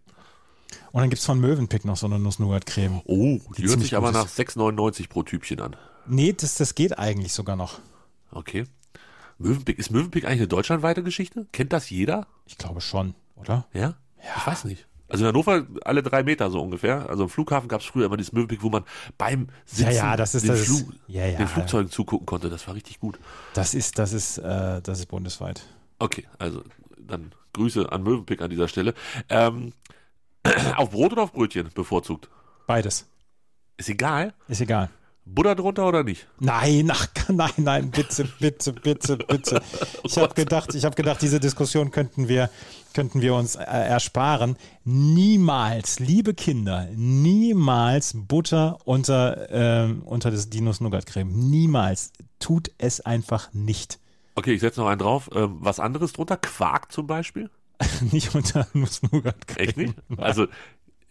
[0.92, 3.02] Und dann gibt es von Mövenpick noch so eine Nuss-Nougat-Creme.
[3.06, 5.76] Oh, die, die hört sich aber nach 6,99 pro Tübchen an.
[6.06, 7.80] Nee, das, das geht eigentlich sogar noch.
[8.32, 8.66] Okay.
[9.38, 11.48] Mövenpick, ist Mövenpick eigentlich eine deutschlandweite Geschichte?
[11.52, 12.28] Kennt das jeder?
[12.46, 13.66] Ich glaube schon, oder?
[13.74, 13.96] Ja?
[14.24, 14.36] Ja.
[14.38, 14.88] Ich weiß nicht.
[15.08, 17.10] Also in Hannover alle drei Meter so ungefähr.
[17.10, 18.86] Also im Flughafen gab es früher immer dieses Möbelpick, wo man
[19.18, 22.26] beim Sitzen ja, ja, das ist, den, das Flug, ist, ja, ja, den Flugzeugen zugucken
[22.26, 22.50] konnte.
[22.50, 23.20] Das war richtig gut.
[23.54, 25.64] Das ist, das ist, äh, das ist bundesweit.
[26.00, 26.64] Okay, also
[26.98, 28.94] dann Grüße an Möwenpick an dieser Stelle.
[29.28, 29.74] Ähm,
[30.76, 32.30] auf Brot oder auf Brötchen bevorzugt?
[32.68, 33.08] Beides.
[33.78, 34.34] Ist egal?
[34.48, 34.90] Ist egal.
[35.26, 36.28] Butter drunter oder nicht?
[36.40, 39.62] Nein, ach, nein, nein, bitte, bitte, bitte, bitte.
[40.04, 42.50] Ich habe gedacht, ich habe gedacht, diese Diskussion könnten wir,
[42.94, 44.58] könnten wir uns äh, ersparen.
[44.84, 51.32] Niemals, liebe Kinder, niemals Butter unter, äh, unter das Dinos Nougat Creme.
[51.32, 52.12] Niemals.
[52.40, 54.00] Tut es einfach nicht.
[54.34, 55.30] Okay, ich setze noch einen drauf.
[55.36, 56.38] Ähm, was anderes drunter?
[56.38, 57.52] Quark zum Beispiel?
[58.12, 59.68] nicht unter Nuss Nougat Creme.
[59.68, 59.96] Echt nicht?
[60.18, 60.48] Also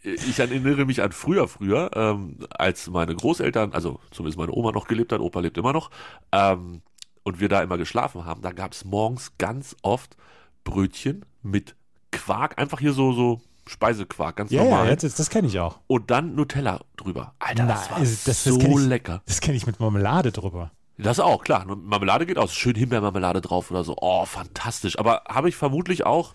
[0.03, 4.87] ich erinnere mich an früher, früher, ähm, als meine Großeltern, also zumindest meine Oma noch
[4.87, 5.91] gelebt hat, Opa lebt immer noch,
[6.33, 6.81] ähm,
[7.23, 10.17] und wir da immer geschlafen haben, da gab es morgens ganz oft
[10.65, 11.77] Brötchen mit
[12.13, 14.89] Quark, einfach hier so, so Speisequark, ganz ja, normal.
[14.89, 15.79] Ja, das, das kenne ich auch.
[15.87, 17.35] Und dann Nutella drüber.
[17.39, 19.23] Alter, das Na, war das, das, so ich, lecker.
[19.27, 20.73] Das kenne ich mit Marmelade drüber.
[20.99, 21.65] Das auch, klar.
[21.67, 22.53] Marmelade geht aus.
[22.53, 23.97] Schön Himbeermarmelade drauf oder so.
[24.01, 24.99] Oh, fantastisch.
[24.99, 26.35] Aber habe ich vermutlich auch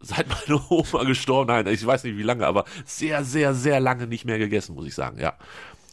[0.00, 4.06] seit meine Oma gestorben, nein, ich weiß nicht wie lange, aber sehr, sehr, sehr lange
[4.06, 5.34] nicht mehr gegessen, muss ich sagen, ja.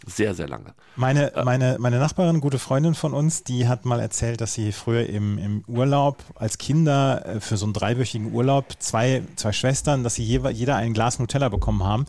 [0.07, 0.73] Sehr, sehr lange.
[0.95, 5.07] Meine, meine, meine Nachbarin, gute Freundin von uns, die hat mal erzählt, dass sie früher
[5.07, 10.15] im, im Urlaub als Kinder äh, für so einen dreiwöchigen Urlaub zwei, zwei Schwestern, dass
[10.15, 12.05] sie jeder ein Glas Nutella bekommen haben.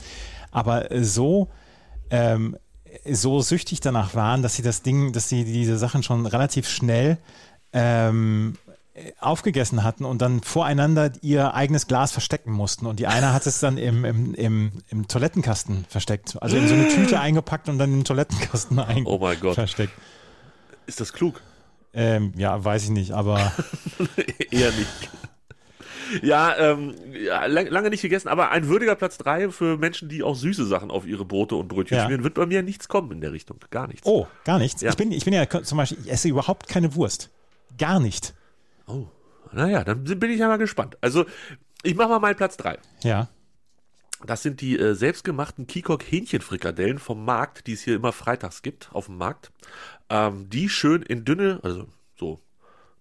[0.50, 1.48] Aber so,
[2.08, 2.56] ähm,
[3.04, 7.18] so süchtig danach waren, dass sie das Ding, dass sie diese Sachen schon relativ schnell
[7.74, 8.61] ähm, äh,
[9.20, 12.86] aufgegessen hatten und dann voreinander ihr eigenes Glas verstecken mussten.
[12.86, 16.36] Und die eine hat es dann im, im, im, im Toilettenkasten versteckt.
[16.42, 19.54] Also in so eine Tüte eingepackt und dann im Toilettenkasten ein Oh mein Gott.
[19.54, 19.92] versteckt.
[20.86, 21.40] Ist das klug?
[21.94, 23.52] Ähm, ja, weiß ich nicht, aber
[24.50, 24.88] Eher nicht.
[26.22, 30.22] Ja, ähm, ja, lang- lange nicht gegessen, aber ein würdiger Platz 3 für Menschen, die
[30.22, 32.04] auch süße Sachen auf ihre Brote und Brötchen Ja.
[32.04, 33.58] schmieren, wird bei mir nichts kommen in der Richtung.
[33.70, 34.06] Gar nichts.
[34.06, 34.82] oh, gar nichts.
[34.82, 34.90] Ja.
[34.90, 37.30] Ich, bin, ich bin ja zum Beispiel, ich esse überhaupt keine Wurst.
[37.78, 38.34] Gar nicht.
[38.86, 39.06] Oh.
[39.52, 40.96] Naja, dann bin ich ja mal gespannt.
[41.00, 41.26] Also,
[41.82, 42.78] ich mache mal meinen Platz 3.
[43.02, 43.28] Ja.
[44.24, 48.90] Das sind die äh, selbstgemachten Kikok Hähnchenfrikadellen vom Markt, die es hier immer freitags gibt
[48.92, 49.50] auf dem Markt.
[50.08, 52.40] Ähm, die schön in dünne, also so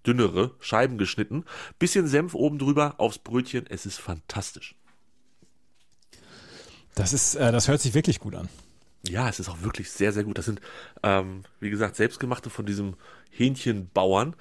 [0.05, 1.45] dünnere Scheiben geschnitten,
[1.77, 3.65] bisschen Senf oben drüber aufs Brötchen.
[3.69, 4.75] Es ist fantastisch.
[6.95, 8.49] Das ist, äh, das hört sich wirklich gut an.
[9.07, 10.37] Ja, es ist auch wirklich sehr, sehr gut.
[10.37, 10.61] Das sind,
[11.03, 12.95] ähm, wie gesagt, selbstgemachte von diesem
[13.31, 14.35] Hähnchenbauern,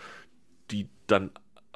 [0.70, 1.30] die dann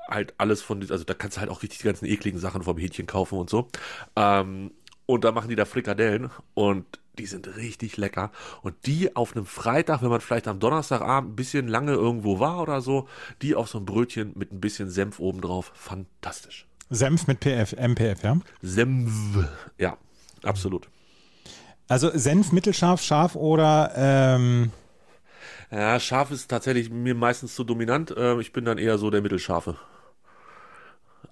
[0.09, 2.79] halt alles von, also da kannst du halt auch richtig die ganzen ekligen Sachen vom
[2.79, 3.69] Hähnchen kaufen und so.
[4.17, 4.73] Ähm,
[5.07, 6.85] und da machen die da Frikadellen und
[7.19, 8.31] die sind richtig lecker.
[8.63, 12.61] Und die auf einem Freitag, wenn man vielleicht am Donnerstagabend ein bisschen lange irgendwo war
[12.61, 13.09] oder so,
[13.43, 16.67] die auf so ein Brötchen mit ein bisschen Senf obendrauf, fantastisch.
[16.91, 18.39] Senf mit PF, MPF, ja.
[18.63, 19.13] Senf,
[19.79, 19.97] ja,
[20.43, 20.89] absolut.
[21.89, 24.73] Also Senf mittelscharf, scharf oder ähm,
[25.71, 28.11] Ja, scharf ist tatsächlich mir meistens zu dominant.
[28.17, 29.77] Äh, ich bin dann eher so der Mittelscharfe.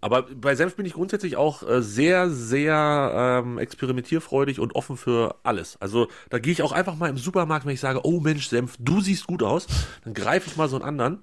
[0.00, 5.36] Aber bei Senf bin ich grundsätzlich auch äh, sehr, sehr ähm, experimentierfreudig und offen für
[5.44, 5.76] alles.
[5.80, 8.76] Also da gehe ich auch einfach mal im Supermarkt, wenn ich sage, oh Mensch, Senf,
[8.80, 9.68] du siehst gut aus,
[10.04, 11.22] dann greife ich mal so einen anderen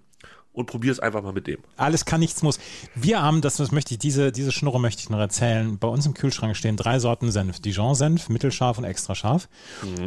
[0.59, 1.59] und probiere es einfach mal mit dem.
[1.77, 2.59] alles kann, nichts muss.
[2.93, 5.79] Wir haben, das, das möchte ich, diese, diese Schnurre möchte ich noch erzählen.
[5.79, 7.61] Bei uns im Kühlschrank stehen drei Sorten Senf.
[7.61, 9.47] Dijon-Senf, mittelscharf und extra scharf.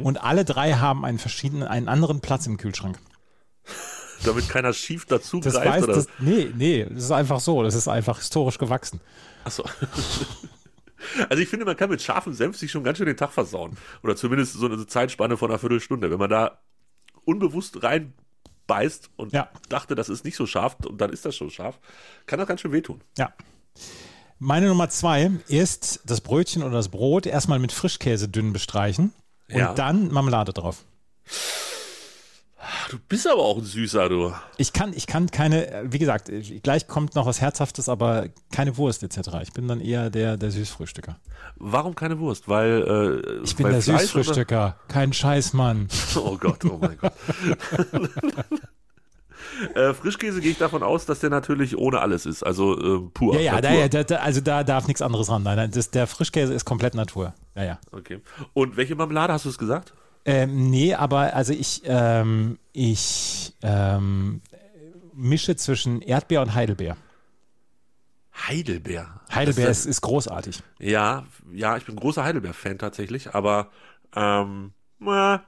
[0.02, 2.98] Und alle drei haben einen verschiedenen, einen anderen Platz im Kühlschrank.
[4.24, 5.94] Damit keiner schief dazu Das greift weiß, oder.
[5.94, 7.62] das, nee, nee, das ist einfach so.
[7.62, 9.00] Das ist einfach historisch gewachsen.
[9.44, 9.64] Achso.
[11.28, 13.76] Also ich finde, man kann mit scharfem Senf sich schon ganz schön den Tag versauen.
[14.04, 16.12] Oder zumindest so eine Zeitspanne von einer Viertelstunde.
[16.12, 16.60] Wenn man da
[17.24, 17.82] unbewusst
[18.68, 19.48] reinbeißt und Ja.
[19.68, 21.78] dachte, das ist nicht so scharf und dann ist das schon scharf,
[22.26, 23.00] kann das ganz schön wehtun.
[23.18, 23.32] Ja.
[24.38, 29.12] Meine Nummer zwei ist das Brötchen oder das Brot erstmal mit Frischkäse dünn bestreichen
[29.50, 29.74] und Ja.
[29.74, 30.84] dann Marmelade drauf.
[32.90, 34.32] Du bist aber auch ein Süßer, du.
[34.56, 38.28] Ich kann, ich kann keine, äh, wie gesagt, ich- gleich kommt noch was Herzhaftes, aber
[38.50, 39.28] keine Wurst etc.
[39.42, 41.16] Ich bin dann eher der, der Süßfrühstücker.
[41.56, 42.48] Warum keine Wurst?
[42.48, 45.88] Weil äh, Ich bin weil der Fleisch Süßfrühstücker, kein Scheißmann.
[46.14, 46.24] Oder?
[46.32, 47.12] Oh Gott, oh mein Gott.
[49.74, 53.34] äh, Frischkäse gehe ich davon aus, dass der natürlich ohne alles ist, also äh, pur.
[53.34, 53.80] Ja, ja, da, Natur.
[53.80, 55.42] ja da, da, also da darf nichts anderes ran.
[55.42, 57.34] Nein, das, der Frischkäse ist komplett Natur.
[57.54, 57.78] Ja, ja.
[57.90, 58.20] Okay.
[58.54, 59.92] Und welche Marmelade hast du es gesagt?
[60.24, 64.40] Ähm, nee, aber also ich, ähm, ich ähm,
[65.14, 66.96] mische zwischen Erdbeer und Heidelbeer.
[68.48, 69.20] Heidelbeer.
[69.34, 70.62] Heidelbeer ist, ist großartig.
[70.78, 73.70] Ja, ja, ich bin großer Heidelbeer-Fan tatsächlich, aber
[74.14, 75.44] ähm, na,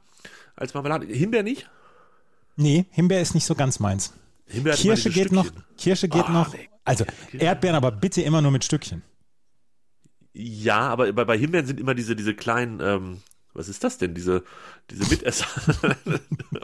[0.57, 1.07] als Marmelade.
[1.07, 1.69] Himbeer nicht?
[2.57, 4.13] Nee, Himbeer ist nicht so ganz meins.
[4.47, 5.45] Himbeer Kirsche geht noch.
[5.47, 5.65] Stückchen.
[5.79, 6.53] Kirsche geht Ah, noch.
[6.53, 6.69] nee.
[6.85, 9.03] Also Erdbeeren, aber bitte immer nur mit Stückchen.
[10.35, 13.23] Ja, aber bei, bei Himbeeren sind immer diese, diese kleinen, ähm,
[13.55, 14.15] was ist das denn?
[14.15, 14.43] Diese,
[14.91, 15.47] diese Mitesser.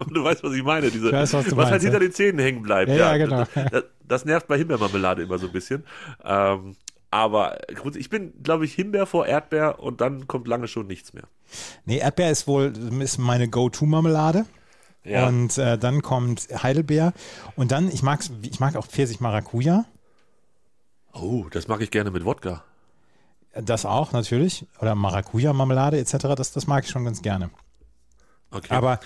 [0.09, 0.90] du weißt, was ich meine.
[0.90, 2.07] Diese, weiß, was du halt meinst, hinter ja.
[2.07, 2.90] den Zähnen hängen bleibt.
[2.90, 3.44] Ja, ja, genau.
[3.70, 5.85] Das, das nervt bei Himbeermarmelade immer so ein bisschen.
[6.24, 6.76] Ähm,
[7.12, 7.59] aber
[7.96, 11.24] ich bin, glaube ich, Himbeer vor Erdbeer und dann kommt lange schon nichts mehr.
[11.85, 14.46] Nee, Erdbeer ist wohl ist meine Go-To-Marmelade.
[15.05, 15.26] Ja.
[15.26, 17.12] Und äh, dann kommt Heidelbeer.
[17.57, 19.87] Und dann, ich, mag's, ich mag auch Pfirsich-Maracuja.
[21.14, 22.64] oh, das mag ich gerne mit Wodka.
[23.54, 24.66] Das auch natürlich.
[24.80, 26.34] Oder Maracuja-Marmelade etc.
[26.36, 27.50] Das, das mag ich schon ganz gerne.
[28.50, 28.74] Okay.
[28.74, 29.00] Aber,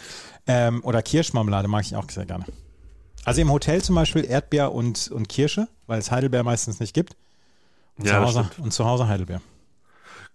[0.47, 2.45] ähm, oder Kirschmarmelade mag ich auch sehr gerne.
[3.25, 7.17] Also im Hotel zum Beispiel Erdbeer und, und Kirsche, weil es Heidelbeer meistens nicht gibt.
[7.97, 9.41] Und, Ja, zu, Hause, und zu Hause Heidelbeer.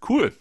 [0.08, 0.34] Cool.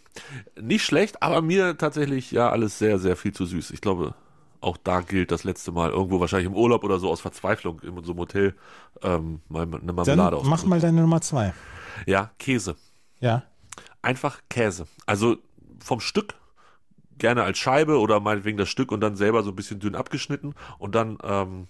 [0.61, 3.71] Nicht schlecht, aber mir tatsächlich ja alles sehr, sehr viel zu süß.
[3.71, 4.15] Ich glaube,
[4.61, 8.03] auch da gilt das letzte Mal irgendwo wahrscheinlich im Urlaub oder so aus Verzweiflung in
[8.03, 8.55] so einem Hotel
[9.03, 10.69] ähm, mal eine Marmelade mach ausprobieren.
[10.69, 11.53] mal deine Nummer zwei.
[12.07, 12.77] Ja, Käse.
[13.21, 13.45] Ja.
[14.03, 14.87] Einfach Käse.
[15.07, 15.39] Also
[15.85, 16.35] vom Stück
[17.19, 20.55] gerne als Scheibe oder meinetwegen das Stück und dann selber so ein bisschen dünn abgeschnitten
[20.79, 21.67] und dann ähm,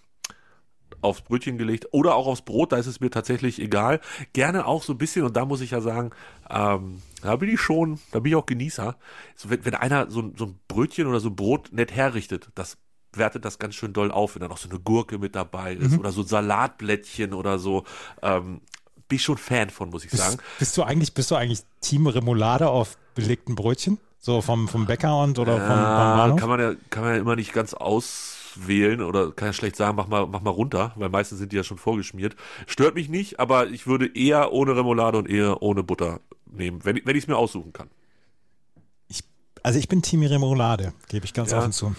[1.01, 4.01] aufs Brötchen gelegt oder auch aufs Brot, da ist es mir tatsächlich egal.
[4.33, 6.11] Gerne auch so ein bisschen, und da muss ich ja sagen,
[6.51, 8.97] ähm, da bin ich schon, da bin ich auch Genießer.
[9.37, 12.51] So, wenn, wenn einer so, ein- so ein Brötchen oder so ein Brot nett herrichtet,
[12.55, 12.77] das
[13.15, 15.99] wertet das ganz schön doll auf, wenn da noch so eine Gurke mit dabei ist
[15.99, 17.85] oder so Salatblättchen oder so.
[18.23, 18.61] Ähm,
[19.09, 20.37] bin ich schon Fan von, muss ich sagen.
[20.37, 23.99] Bist, bist du eigentlich, bist du eigentlich Team Remoulade auf belegten Brötchen?
[24.21, 26.41] So vom, vom Bäcker und oder vom, vom Ja, Bahnhof?
[26.41, 29.97] kann man ja, kann man ja immer nicht ganz auswählen oder kann ja schlecht sagen,
[29.97, 32.35] mach mal, mach mal runter, weil meistens sind die ja schon vorgeschmiert.
[32.67, 37.01] Stört mich nicht, aber ich würde eher ohne Remoulade und eher ohne Butter nehmen, wenn,
[37.05, 37.89] wenn ich es mir aussuchen kann.
[39.09, 39.23] Ich,
[39.63, 41.59] also ich bin Team Remoulade, gebe ich ganz Ja.
[41.59, 41.95] offen zu.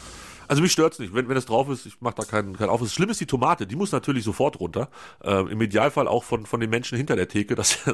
[0.50, 2.92] Also mich stört's nicht, wenn, wenn das drauf ist, ich mache da keinen keinen Aufriss.
[2.92, 4.90] Schlimm ist die Tomate, die muss natürlich sofort runter.
[5.24, 7.92] Ähm, Im Idealfall auch von, von den Menschen hinter der Theke, dass die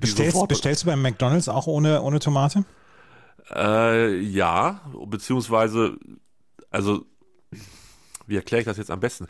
[0.00, 2.64] Bestellst, sofort bestellst du beim McDonalds auch ohne, ohne Tomate?
[3.52, 5.98] Äh, ja, beziehungsweise,
[6.70, 7.04] also,
[8.28, 9.26] wie erkläre ich das jetzt am besten?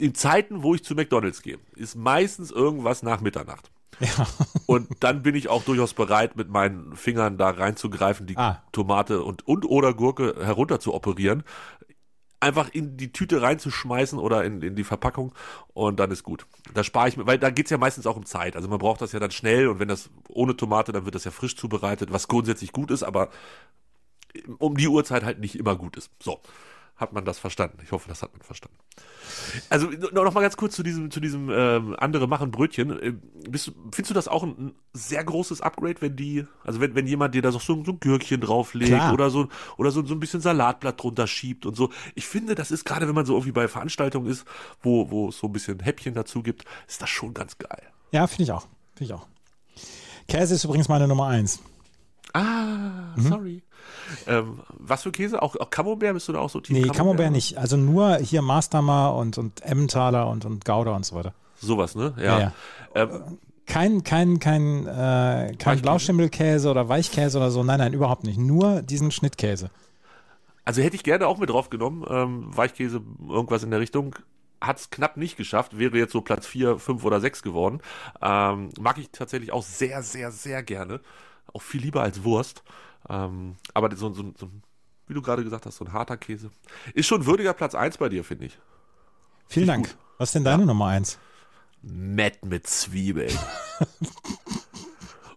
[0.00, 3.70] In Zeiten, wo ich zu McDonalds gehe, ist meistens irgendwas nach Mitternacht.
[3.98, 4.26] Ja.
[4.66, 8.62] Und dann bin ich auch durchaus bereit, mit meinen Fingern da reinzugreifen, die Ah.
[8.72, 11.42] Tomate und, und oder Gurke herunter zu operieren.
[12.42, 15.34] Einfach in die Tüte reinzuschmeißen oder in, in die Verpackung
[15.74, 16.46] und dann ist gut.
[16.72, 18.56] Da spare ich mir, weil da geht's ja meistens auch um Zeit.
[18.56, 21.24] Also man braucht das ja dann schnell und wenn das ohne Tomate, dann wird das
[21.24, 23.28] ja frisch zubereitet, was grundsätzlich gut ist, aber
[24.58, 26.10] um die Uhrzeit halt nicht immer gut ist.
[26.22, 26.40] So,
[27.00, 27.78] hat man das verstanden.
[27.82, 28.76] Ich hoffe, das hat man verstanden.
[29.70, 33.00] Also noch mal ganz kurz zu diesem, zu diesem ähm, andere machen Brötchen.
[33.00, 33.12] Äh,
[33.48, 37.06] Bist, findest du das auch ein, ein sehr großes Upgrade, wenn die, also wenn, wenn
[37.06, 39.14] jemand dir da so, so ein Gürkchen drauflegt Klar.
[39.14, 41.90] oder so oder so, so ein bisschen Salatblatt drunter schiebt und so.
[42.14, 44.44] Ich finde, das ist gerade, wenn man so irgendwie bei Veranstaltungen ist,
[44.82, 47.82] wo, wo es so ein bisschen Häppchen dazu gibt, ist das schon ganz geil.
[48.12, 48.66] Ja, finde ich auch.
[48.94, 49.26] Finde ich auch.
[50.28, 51.60] Käse ist übrigens meine Nummer eins.
[52.34, 53.22] Ah, Mhm.
[53.28, 53.62] sorry.
[54.26, 55.40] Ähm, was für Käse?
[55.42, 57.58] Auch, auch Camembert bist du da auch so Team Nee, Camembert nicht.
[57.58, 61.34] Also nur hier Maßdamer und, und Emmentaler und, und Gouda und so weiter.
[61.60, 62.14] Sowas, ne?
[62.16, 62.22] Ja.
[62.22, 62.52] Ja, ja.
[62.94, 65.80] Ähm, Kein, kein, kein, äh, kein?
[65.80, 67.62] Blauschimmelkäse oder Weichkäse oder so.
[67.62, 68.38] Nein, nein, überhaupt nicht.
[68.38, 69.70] Nur diesen Schnittkäse.
[70.64, 74.16] Also hätte ich gerne auch mit drauf genommen, ähm, Weichkäse, irgendwas in der Richtung.
[74.60, 77.80] Hat es knapp nicht geschafft, wäre jetzt so Platz 4, 5 oder 6 geworden.
[78.20, 81.00] Ähm, mag ich tatsächlich auch sehr, sehr, sehr gerne.
[81.52, 82.62] Auch viel lieber als Wurst.
[83.08, 84.50] Ähm, aber so, so, so,
[85.06, 86.50] wie du gerade gesagt hast, so ein harter Käse.
[86.94, 88.58] Ist schon würdiger Platz 1 bei dir, finde ich.
[89.48, 89.96] Vielen Dank.
[90.18, 91.18] Was ist denn deine Nummer eins?
[91.82, 93.36] Mett mit Zwiebeln.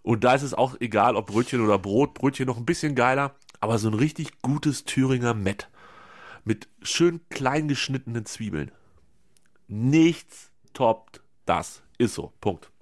[0.03, 2.13] Und da ist es auch egal, ob Brötchen oder Brot.
[2.13, 5.69] Brötchen noch ein bisschen geiler, aber so ein richtig gutes Thüringer Mett.
[6.43, 8.71] Mit schön klein geschnittenen Zwiebeln.
[9.67, 11.81] Nichts toppt das.
[11.97, 12.33] Ist so.
[12.41, 12.72] Punkt.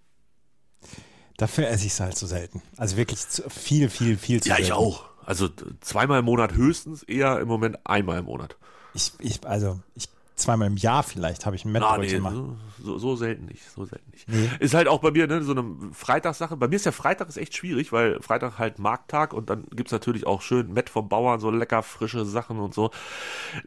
[1.41, 2.61] Dafür esse ich es halt so selten.
[2.77, 4.67] Also wirklich zu, viel, viel, viel zu Ja, selten.
[4.67, 5.05] ich auch.
[5.25, 5.49] Also
[5.79, 8.55] zweimal im Monat höchstens, eher im Moment einmal im Monat.
[8.93, 12.57] Ich, ich, also ich, zweimal im Jahr vielleicht habe ich ein Ah, nee, Mettbrötchen mal.
[12.83, 14.27] so, so, selten nicht, so selten nicht.
[14.29, 14.49] Nee.
[14.59, 16.57] Ist halt auch bei mir ne, so eine Freitagssache.
[16.57, 19.91] Bei mir ist der Freitag ist echt schwierig, weil Freitag halt Markttag und dann gibt's
[19.91, 22.91] natürlich auch schön Mett vom Bauern, so lecker frische Sachen und so.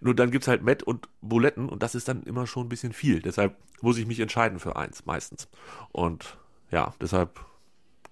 [0.00, 2.92] Nur dann gibt's halt Mett und Buletten und das ist dann immer schon ein bisschen
[2.92, 3.20] viel.
[3.20, 5.48] Deshalb muss ich mich entscheiden für eins meistens.
[5.92, 6.36] Und
[6.70, 7.40] ja, deshalb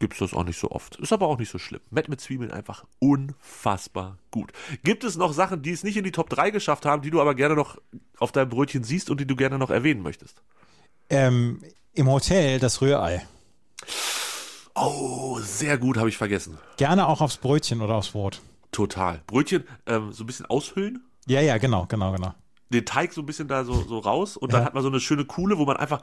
[0.03, 0.97] gibt's das auch nicht so oft.
[0.97, 1.81] Ist aber auch nicht so schlimm.
[1.91, 4.53] Mett mit Zwiebeln einfach unfassbar gut.
[4.83, 7.21] Gibt es noch Sachen, die es nicht in die Top 3 geschafft haben, die du
[7.21, 7.79] aber gerne noch
[8.19, 10.43] auf deinem Brötchen siehst und die du gerne noch erwähnen möchtest?
[11.09, 11.63] Ähm,
[11.95, 13.25] Im Hotel das Rührei.
[14.75, 16.59] Oh, sehr gut, habe ich vergessen.
[16.79, 18.41] Gerne auch aufs Brötchen oder aufs Brot.
[18.73, 19.21] Total.
[19.27, 22.35] Brötchen ähm, so ein bisschen aushöhlen, Ja, ja, genau, genau, genau.
[22.71, 24.67] den Teig so ein bisschen da so, so raus und dann Ja.
[24.67, 26.01] hat man so eine schöne Kuhle, wo man einfach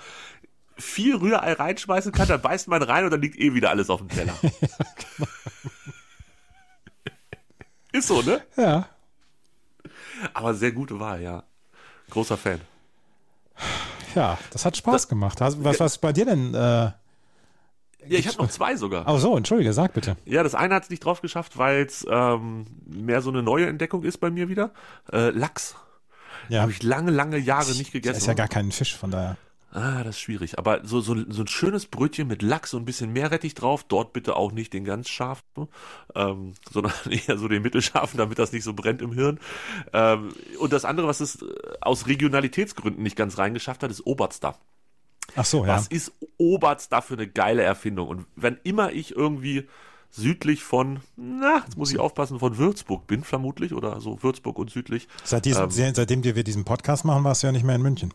[0.80, 4.00] viel Rührei reinschmeißen kann, dann beißt man rein und dann liegt eh wieder alles auf
[4.00, 4.34] dem Teller.
[7.92, 8.42] Ist so, ne?
[8.56, 8.88] Ja.
[10.34, 11.44] Aber sehr gute Wahl, ja.
[12.10, 12.62] Großer Fan.
[14.16, 15.42] Ja, das hat Spaß gemacht.
[15.42, 16.54] Hast- Was, was bei dir denn?
[16.54, 16.94] Äh, Ja,
[18.08, 19.08] ich habe noch zwei sogar.
[19.08, 20.18] oh so, entschuldige, sag bitte.
[20.26, 23.68] Ja, das eine hat es nicht drauf geschafft, weil es ähm, mehr so eine neue
[23.68, 24.72] Entdeckung ist bei mir wieder.
[25.12, 25.76] Äh, Lachs.
[26.48, 28.18] Ja, Habe ich lange, lange Jahre nicht das gegessen.
[28.18, 29.38] ist ja gar kein Fisch, von daher.
[29.72, 30.58] Ah, das ist schwierig.
[30.58, 33.84] Aber so, so, so ein schönes Brötchen mit Lachs und ein bisschen Meerrettich drauf.
[33.84, 35.68] Dort bitte auch nicht den ganz scharfen,
[36.16, 39.40] ähm, sondern eher so den mittelscharfen, damit das nicht so brennt im Hirn.
[39.94, 40.30] Ähm,
[40.60, 41.46] und das andere, was es äh,
[41.82, 44.56] aus Regionalitätsgründen nicht ganz reingeschafft hat, ist Oberster.
[45.36, 45.76] Ach so, ja.
[45.76, 48.08] Was ist Oberster für eine geile Erfindung?
[48.08, 49.68] Und wenn immer ich irgendwie
[50.10, 54.72] südlich von, na, jetzt muss ich aufpassen, von Würzburg bin, vermutlich, oder so Würzburg und
[54.72, 55.08] südlich.
[55.24, 57.84] Seit diesem, ähm, se- seitdem wir diesen Podcast machen, warst du ja nicht mehr in
[57.84, 58.12] München.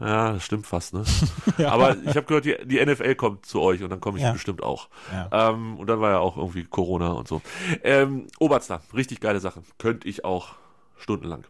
[0.00, 1.04] Ja, das stimmt fast, ne?
[1.58, 1.70] Ja.
[1.70, 4.32] Aber ich habe gehört, die, die NFL kommt zu euch und dann komme ich Ja.
[4.32, 4.88] bestimmt auch.
[5.12, 5.50] Ja.
[5.50, 7.42] Ähm, und dann war ja auch irgendwie Corona und so.
[7.82, 9.62] Ähm, Oberster, richtig geile Sache.
[9.78, 10.54] Könnte ich auch
[10.98, 11.44] stundenlang.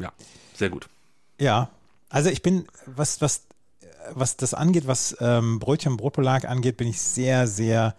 [0.00, 0.12] Ja,
[0.54, 0.88] sehr gut.
[1.38, 1.70] Ja,
[2.08, 3.44] also ich bin, was, was,
[4.12, 7.94] was das angeht, was ähm, Brötchen Brotbelag angeht, bin ich sehr, sehr,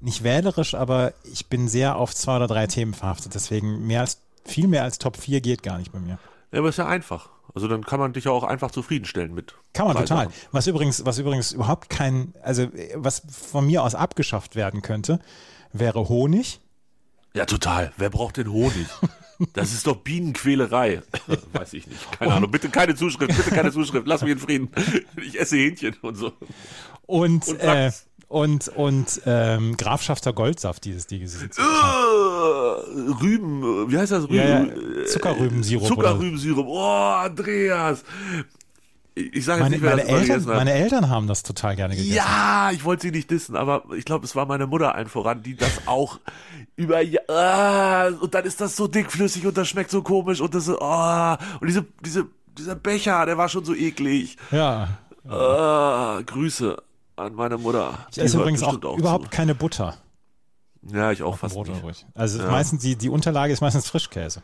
[0.00, 3.34] nicht wählerisch, aber ich bin sehr auf zwei oder drei Themen verhaftet.
[3.34, 6.18] Deswegen mehr als, viel mehr als Top 4 geht gar nicht bei mir.
[6.52, 7.30] Ja, aber ist ja einfach.
[7.54, 9.54] Also dann kann man dich ja auch einfach zufriedenstellen mit.
[9.72, 10.28] Kann man total.
[10.52, 15.20] Was übrigens, was übrigens überhaupt kein, also was von mir aus abgeschafft werden könnte,
[15.72, 16.60] wäre Honig.
[17.34, 17.92] Ja, total.
[17.96, 18.86] Wer braucht denn Honig?
[19.52, 21.02] Das ist doch Bienenquälerei.
[21.52, 22.10] Weiß ich nicht.
[22.12, 22.50] Keine Ahnung.
[22.50, 24.06] Bitte keine Zuschrift, bitte keine Zuschrift.
[24.06, 24.70] Lass mich in Frieden.
[25.22, 26.32] Ich esse Hähnchen und so.
[27.06, 27.90] Und, Und äh,
[28.28, 31.48] und, und ähm, Grafschafter Goldsaft, dieses, dieses Äh,
[33.20, 34.24] Rüben, äh, wie heißt das?
[34.24, 36.66] Rüben, Ja, ja, äh, Zuckerrübensirup Zuckerrübensirup.
[36.68, 38.02] Oh, Andreas.
[39.18, 40.56] Ich sage jetzt meine, nicht, wer meine, das mal Eltern, gegessen hat.
[40.56, 42.14] meine Eltern haben das total gerne gegessen.
[42.14, 45.42] Ja, ich wollte sie nicht dissen, aber ich glaube, es war meine Mutter allen voran,
[45.42, 46.20] die das auch
[46.76, 50.68] über ah, und dann ist das so dickflüssig und das schmeckt so komisch und das
[50.68, 52.26] ah, und diese, diese,
[52.58, 54.36] dieser Becher, der war schon so eklig.
[54.50, 54.88] Ja.
[55.26, 56.76] Ah, Grüße
[57.16, 58.06] an meine Mutter.
[58.10, 59.30] Ich esse übrigens auch, bestimmt überhaupt zu.
[59.30, 59.96] keine Butter.
[60.92, 61.78] Ja, ich auch fast Brot nicht.
[61.80, 62.06] übrig.
[62.14, 62.50] Also Ja.
[62.50, 64.42] meistens die, die Unterlage ist meistens Frischkäse.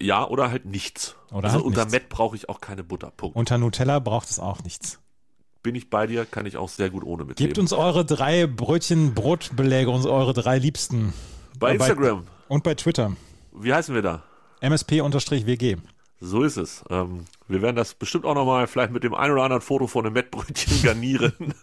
[0.00, 1.14] Ja, oder halt nichts.
[1.30, 1.92] Oder also halt unter nichts.
[1.92, 3.10] Met brauche ich auch keine Butter.
[3.16, 3.36] Punkt.
[3.36, 4.98] Unter Nutella braucht es auch nichts.
[5.62, 7.48] Bin ich bei dir, kann ich auch sehr gut ohne mitleben.
[7.50, 11.12] Gebt uns eure drei Brötchen, Brotbeläge, uns eure drei Liebsten.
[11.58, 13.12] bei Äh, Instagram, Und bei Twitter.
[13.52, 14.22] wie heißen wir da?
[14.60, 15.76] MSP-WG.
[16.20, 16.82] So ist es.
[16.90, 20.04] Ähm, wir werden das bestimmt auch nochmal vielleicht mit dem ein oder anderen Foto von
[20.06, 21.32] einem Mettbrötchen garnieren.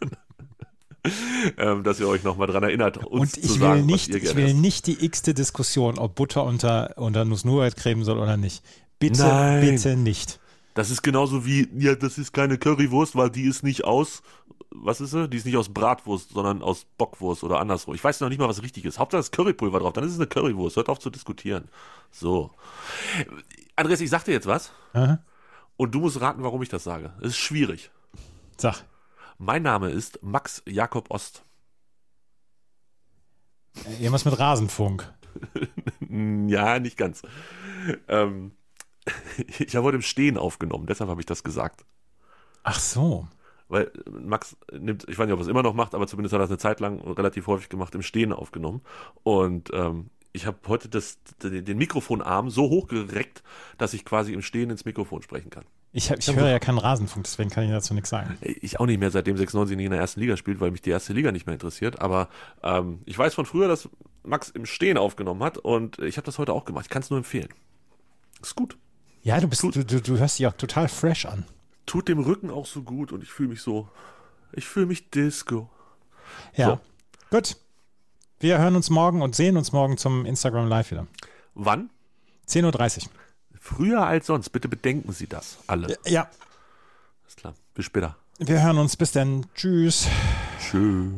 [1.57, 4.35] ähm, dass ihr euch nochmal dran erinnert, Und ich sagen, will nicht, was ihr ich
[4.35, 8.63] will nicht die x-te Diskussion, ob Butter unter, unter Nuss-Nougat-Creme soll oder nicht.
[8.99, 9.62] Bitte, Nein.
[9.62, 10.39] bitte nicht.
[10.73, 14.21] Das ist genauso wie, ja, das ist keine Currywurst, weil die ist nicht aus,
[14.71, 15.27] was ist sie?
[15.27, 17.95] Die ist nicht aus Bratwurst, sondern aus Bockwurst oder andersrum.
[17.95, 18.99] Ich weiß noch nicht mal, was richtig ist.
[18.99, 20.75] Hauptsache ist Currypulver drauf, dann ist es eine Currywurst.
[20.75, 21.69] Hört auf zu diskutieren.
[22.12, 22.51] So.
[23.75, 25.19] Andreas, ich sag dir jetzt was Aha.
[25.77, 27.13] und du musst raten, warum ich das sage.
[27.21, 27.89] Es ist schwierig.
[28.57, 28.83] Sag.
[29.41, 31.45] Mein Name ist Max Jakob Ost.
[33.97, 35.12] Irgendwas mit Rasenfunk.
[36.12, 37.21] Ja, nicht ganz.
[38.08, 38.54] Ähm,
[39.60, 41.86] ich habe heute im Stehen aufgenommen, deshalb habe ich das gesagt.
[42.63, 43.28] Ach so.
[43.67, 46.41] Weil Max nimmt, ich weiß nicht, ob er es immer noch macht, aber zumindest hat
[46.41, 48.82] er es eine Zeit lang relativ häufig gemacht, im Stehen aufgenommen.
[49.21, 53.43] Und ähm, ich habe heute das, den den Mikrofonarm so hochgereckt,
[53.78, 55.65] dass ich quasi im Stehen ins Mikrofon sprechen kann.
[55.91, 58.38] Ich, hab, ich höre ja keinen Rasenfunk, deswegen kann ich dazu nichts sagen.
[58.41, 60.91] Ich auch nicht mehr, seitdem 96 nicht in der ersten Liga spielt, weil mich die
[60.91, 61.99] erste Liga nicht mehr interessiert.
[61.99, 62.30] Aber
[62.62, 63.89] ähm, ich weiß von früher, dass
[64.23, 66.86] Max im Stehen aufgenommen hat und ich habe das heute auch gemacht.
[66.86, 67.49] Ich kann es nur empfehlen.
[68.41, 68.78] Ist gut.
[69.23, 71.45] Ja, du bist, du, du, du hörst dich auch total fresh an.
[71.88, 73.89] Tut dem Rücken auch so gut und ich fühle mich so.
[74.54, 75.69] Ich fühle mich Disco.
[76.56, 76.67] Ja.
[76.67, 76.80] So.
[77.38, 77.58] Gut.
[78.39, 81.08] Wir hören uns morgen und sehen uns morgen zum Instagram Live wieder.
[81.56, 81.89] Wann?
[82.47, 83.12] 10.30 Uhr.
[83.75, 84.49] Früher als sonst.
[84.49, 85.97] Bitte bedenken Sie das alle.
[86.05, 86.27] Ja.
[87.27, 87.53] Ist klar.
[87.75, 88.15] Bis später.
[88.39, 88.97] Wir hören uns.
[88.97, 89.45] Bis dann.
[89.53, 90.08] Tschüss.
[90.60, 91.12] Tschö.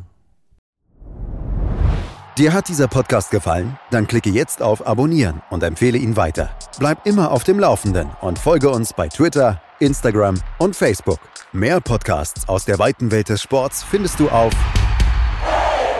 [2.37, 3.77] Dir hat dieser Podcast gefallen?
[3.89, 6.49] Dann klicke jetzt auf Abonnieren und empfehle ihn weiter.
[6.79, 11.19] Bleib immer auf dem Laufenden und folge uns bei Twitter, Instagram und Facebook.
[11.51, 14.53] Mehr Podcasts aus der weiten Welt des Sports findest du auf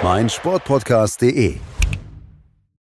[0.03, 1.59] meinsportpodcast.de.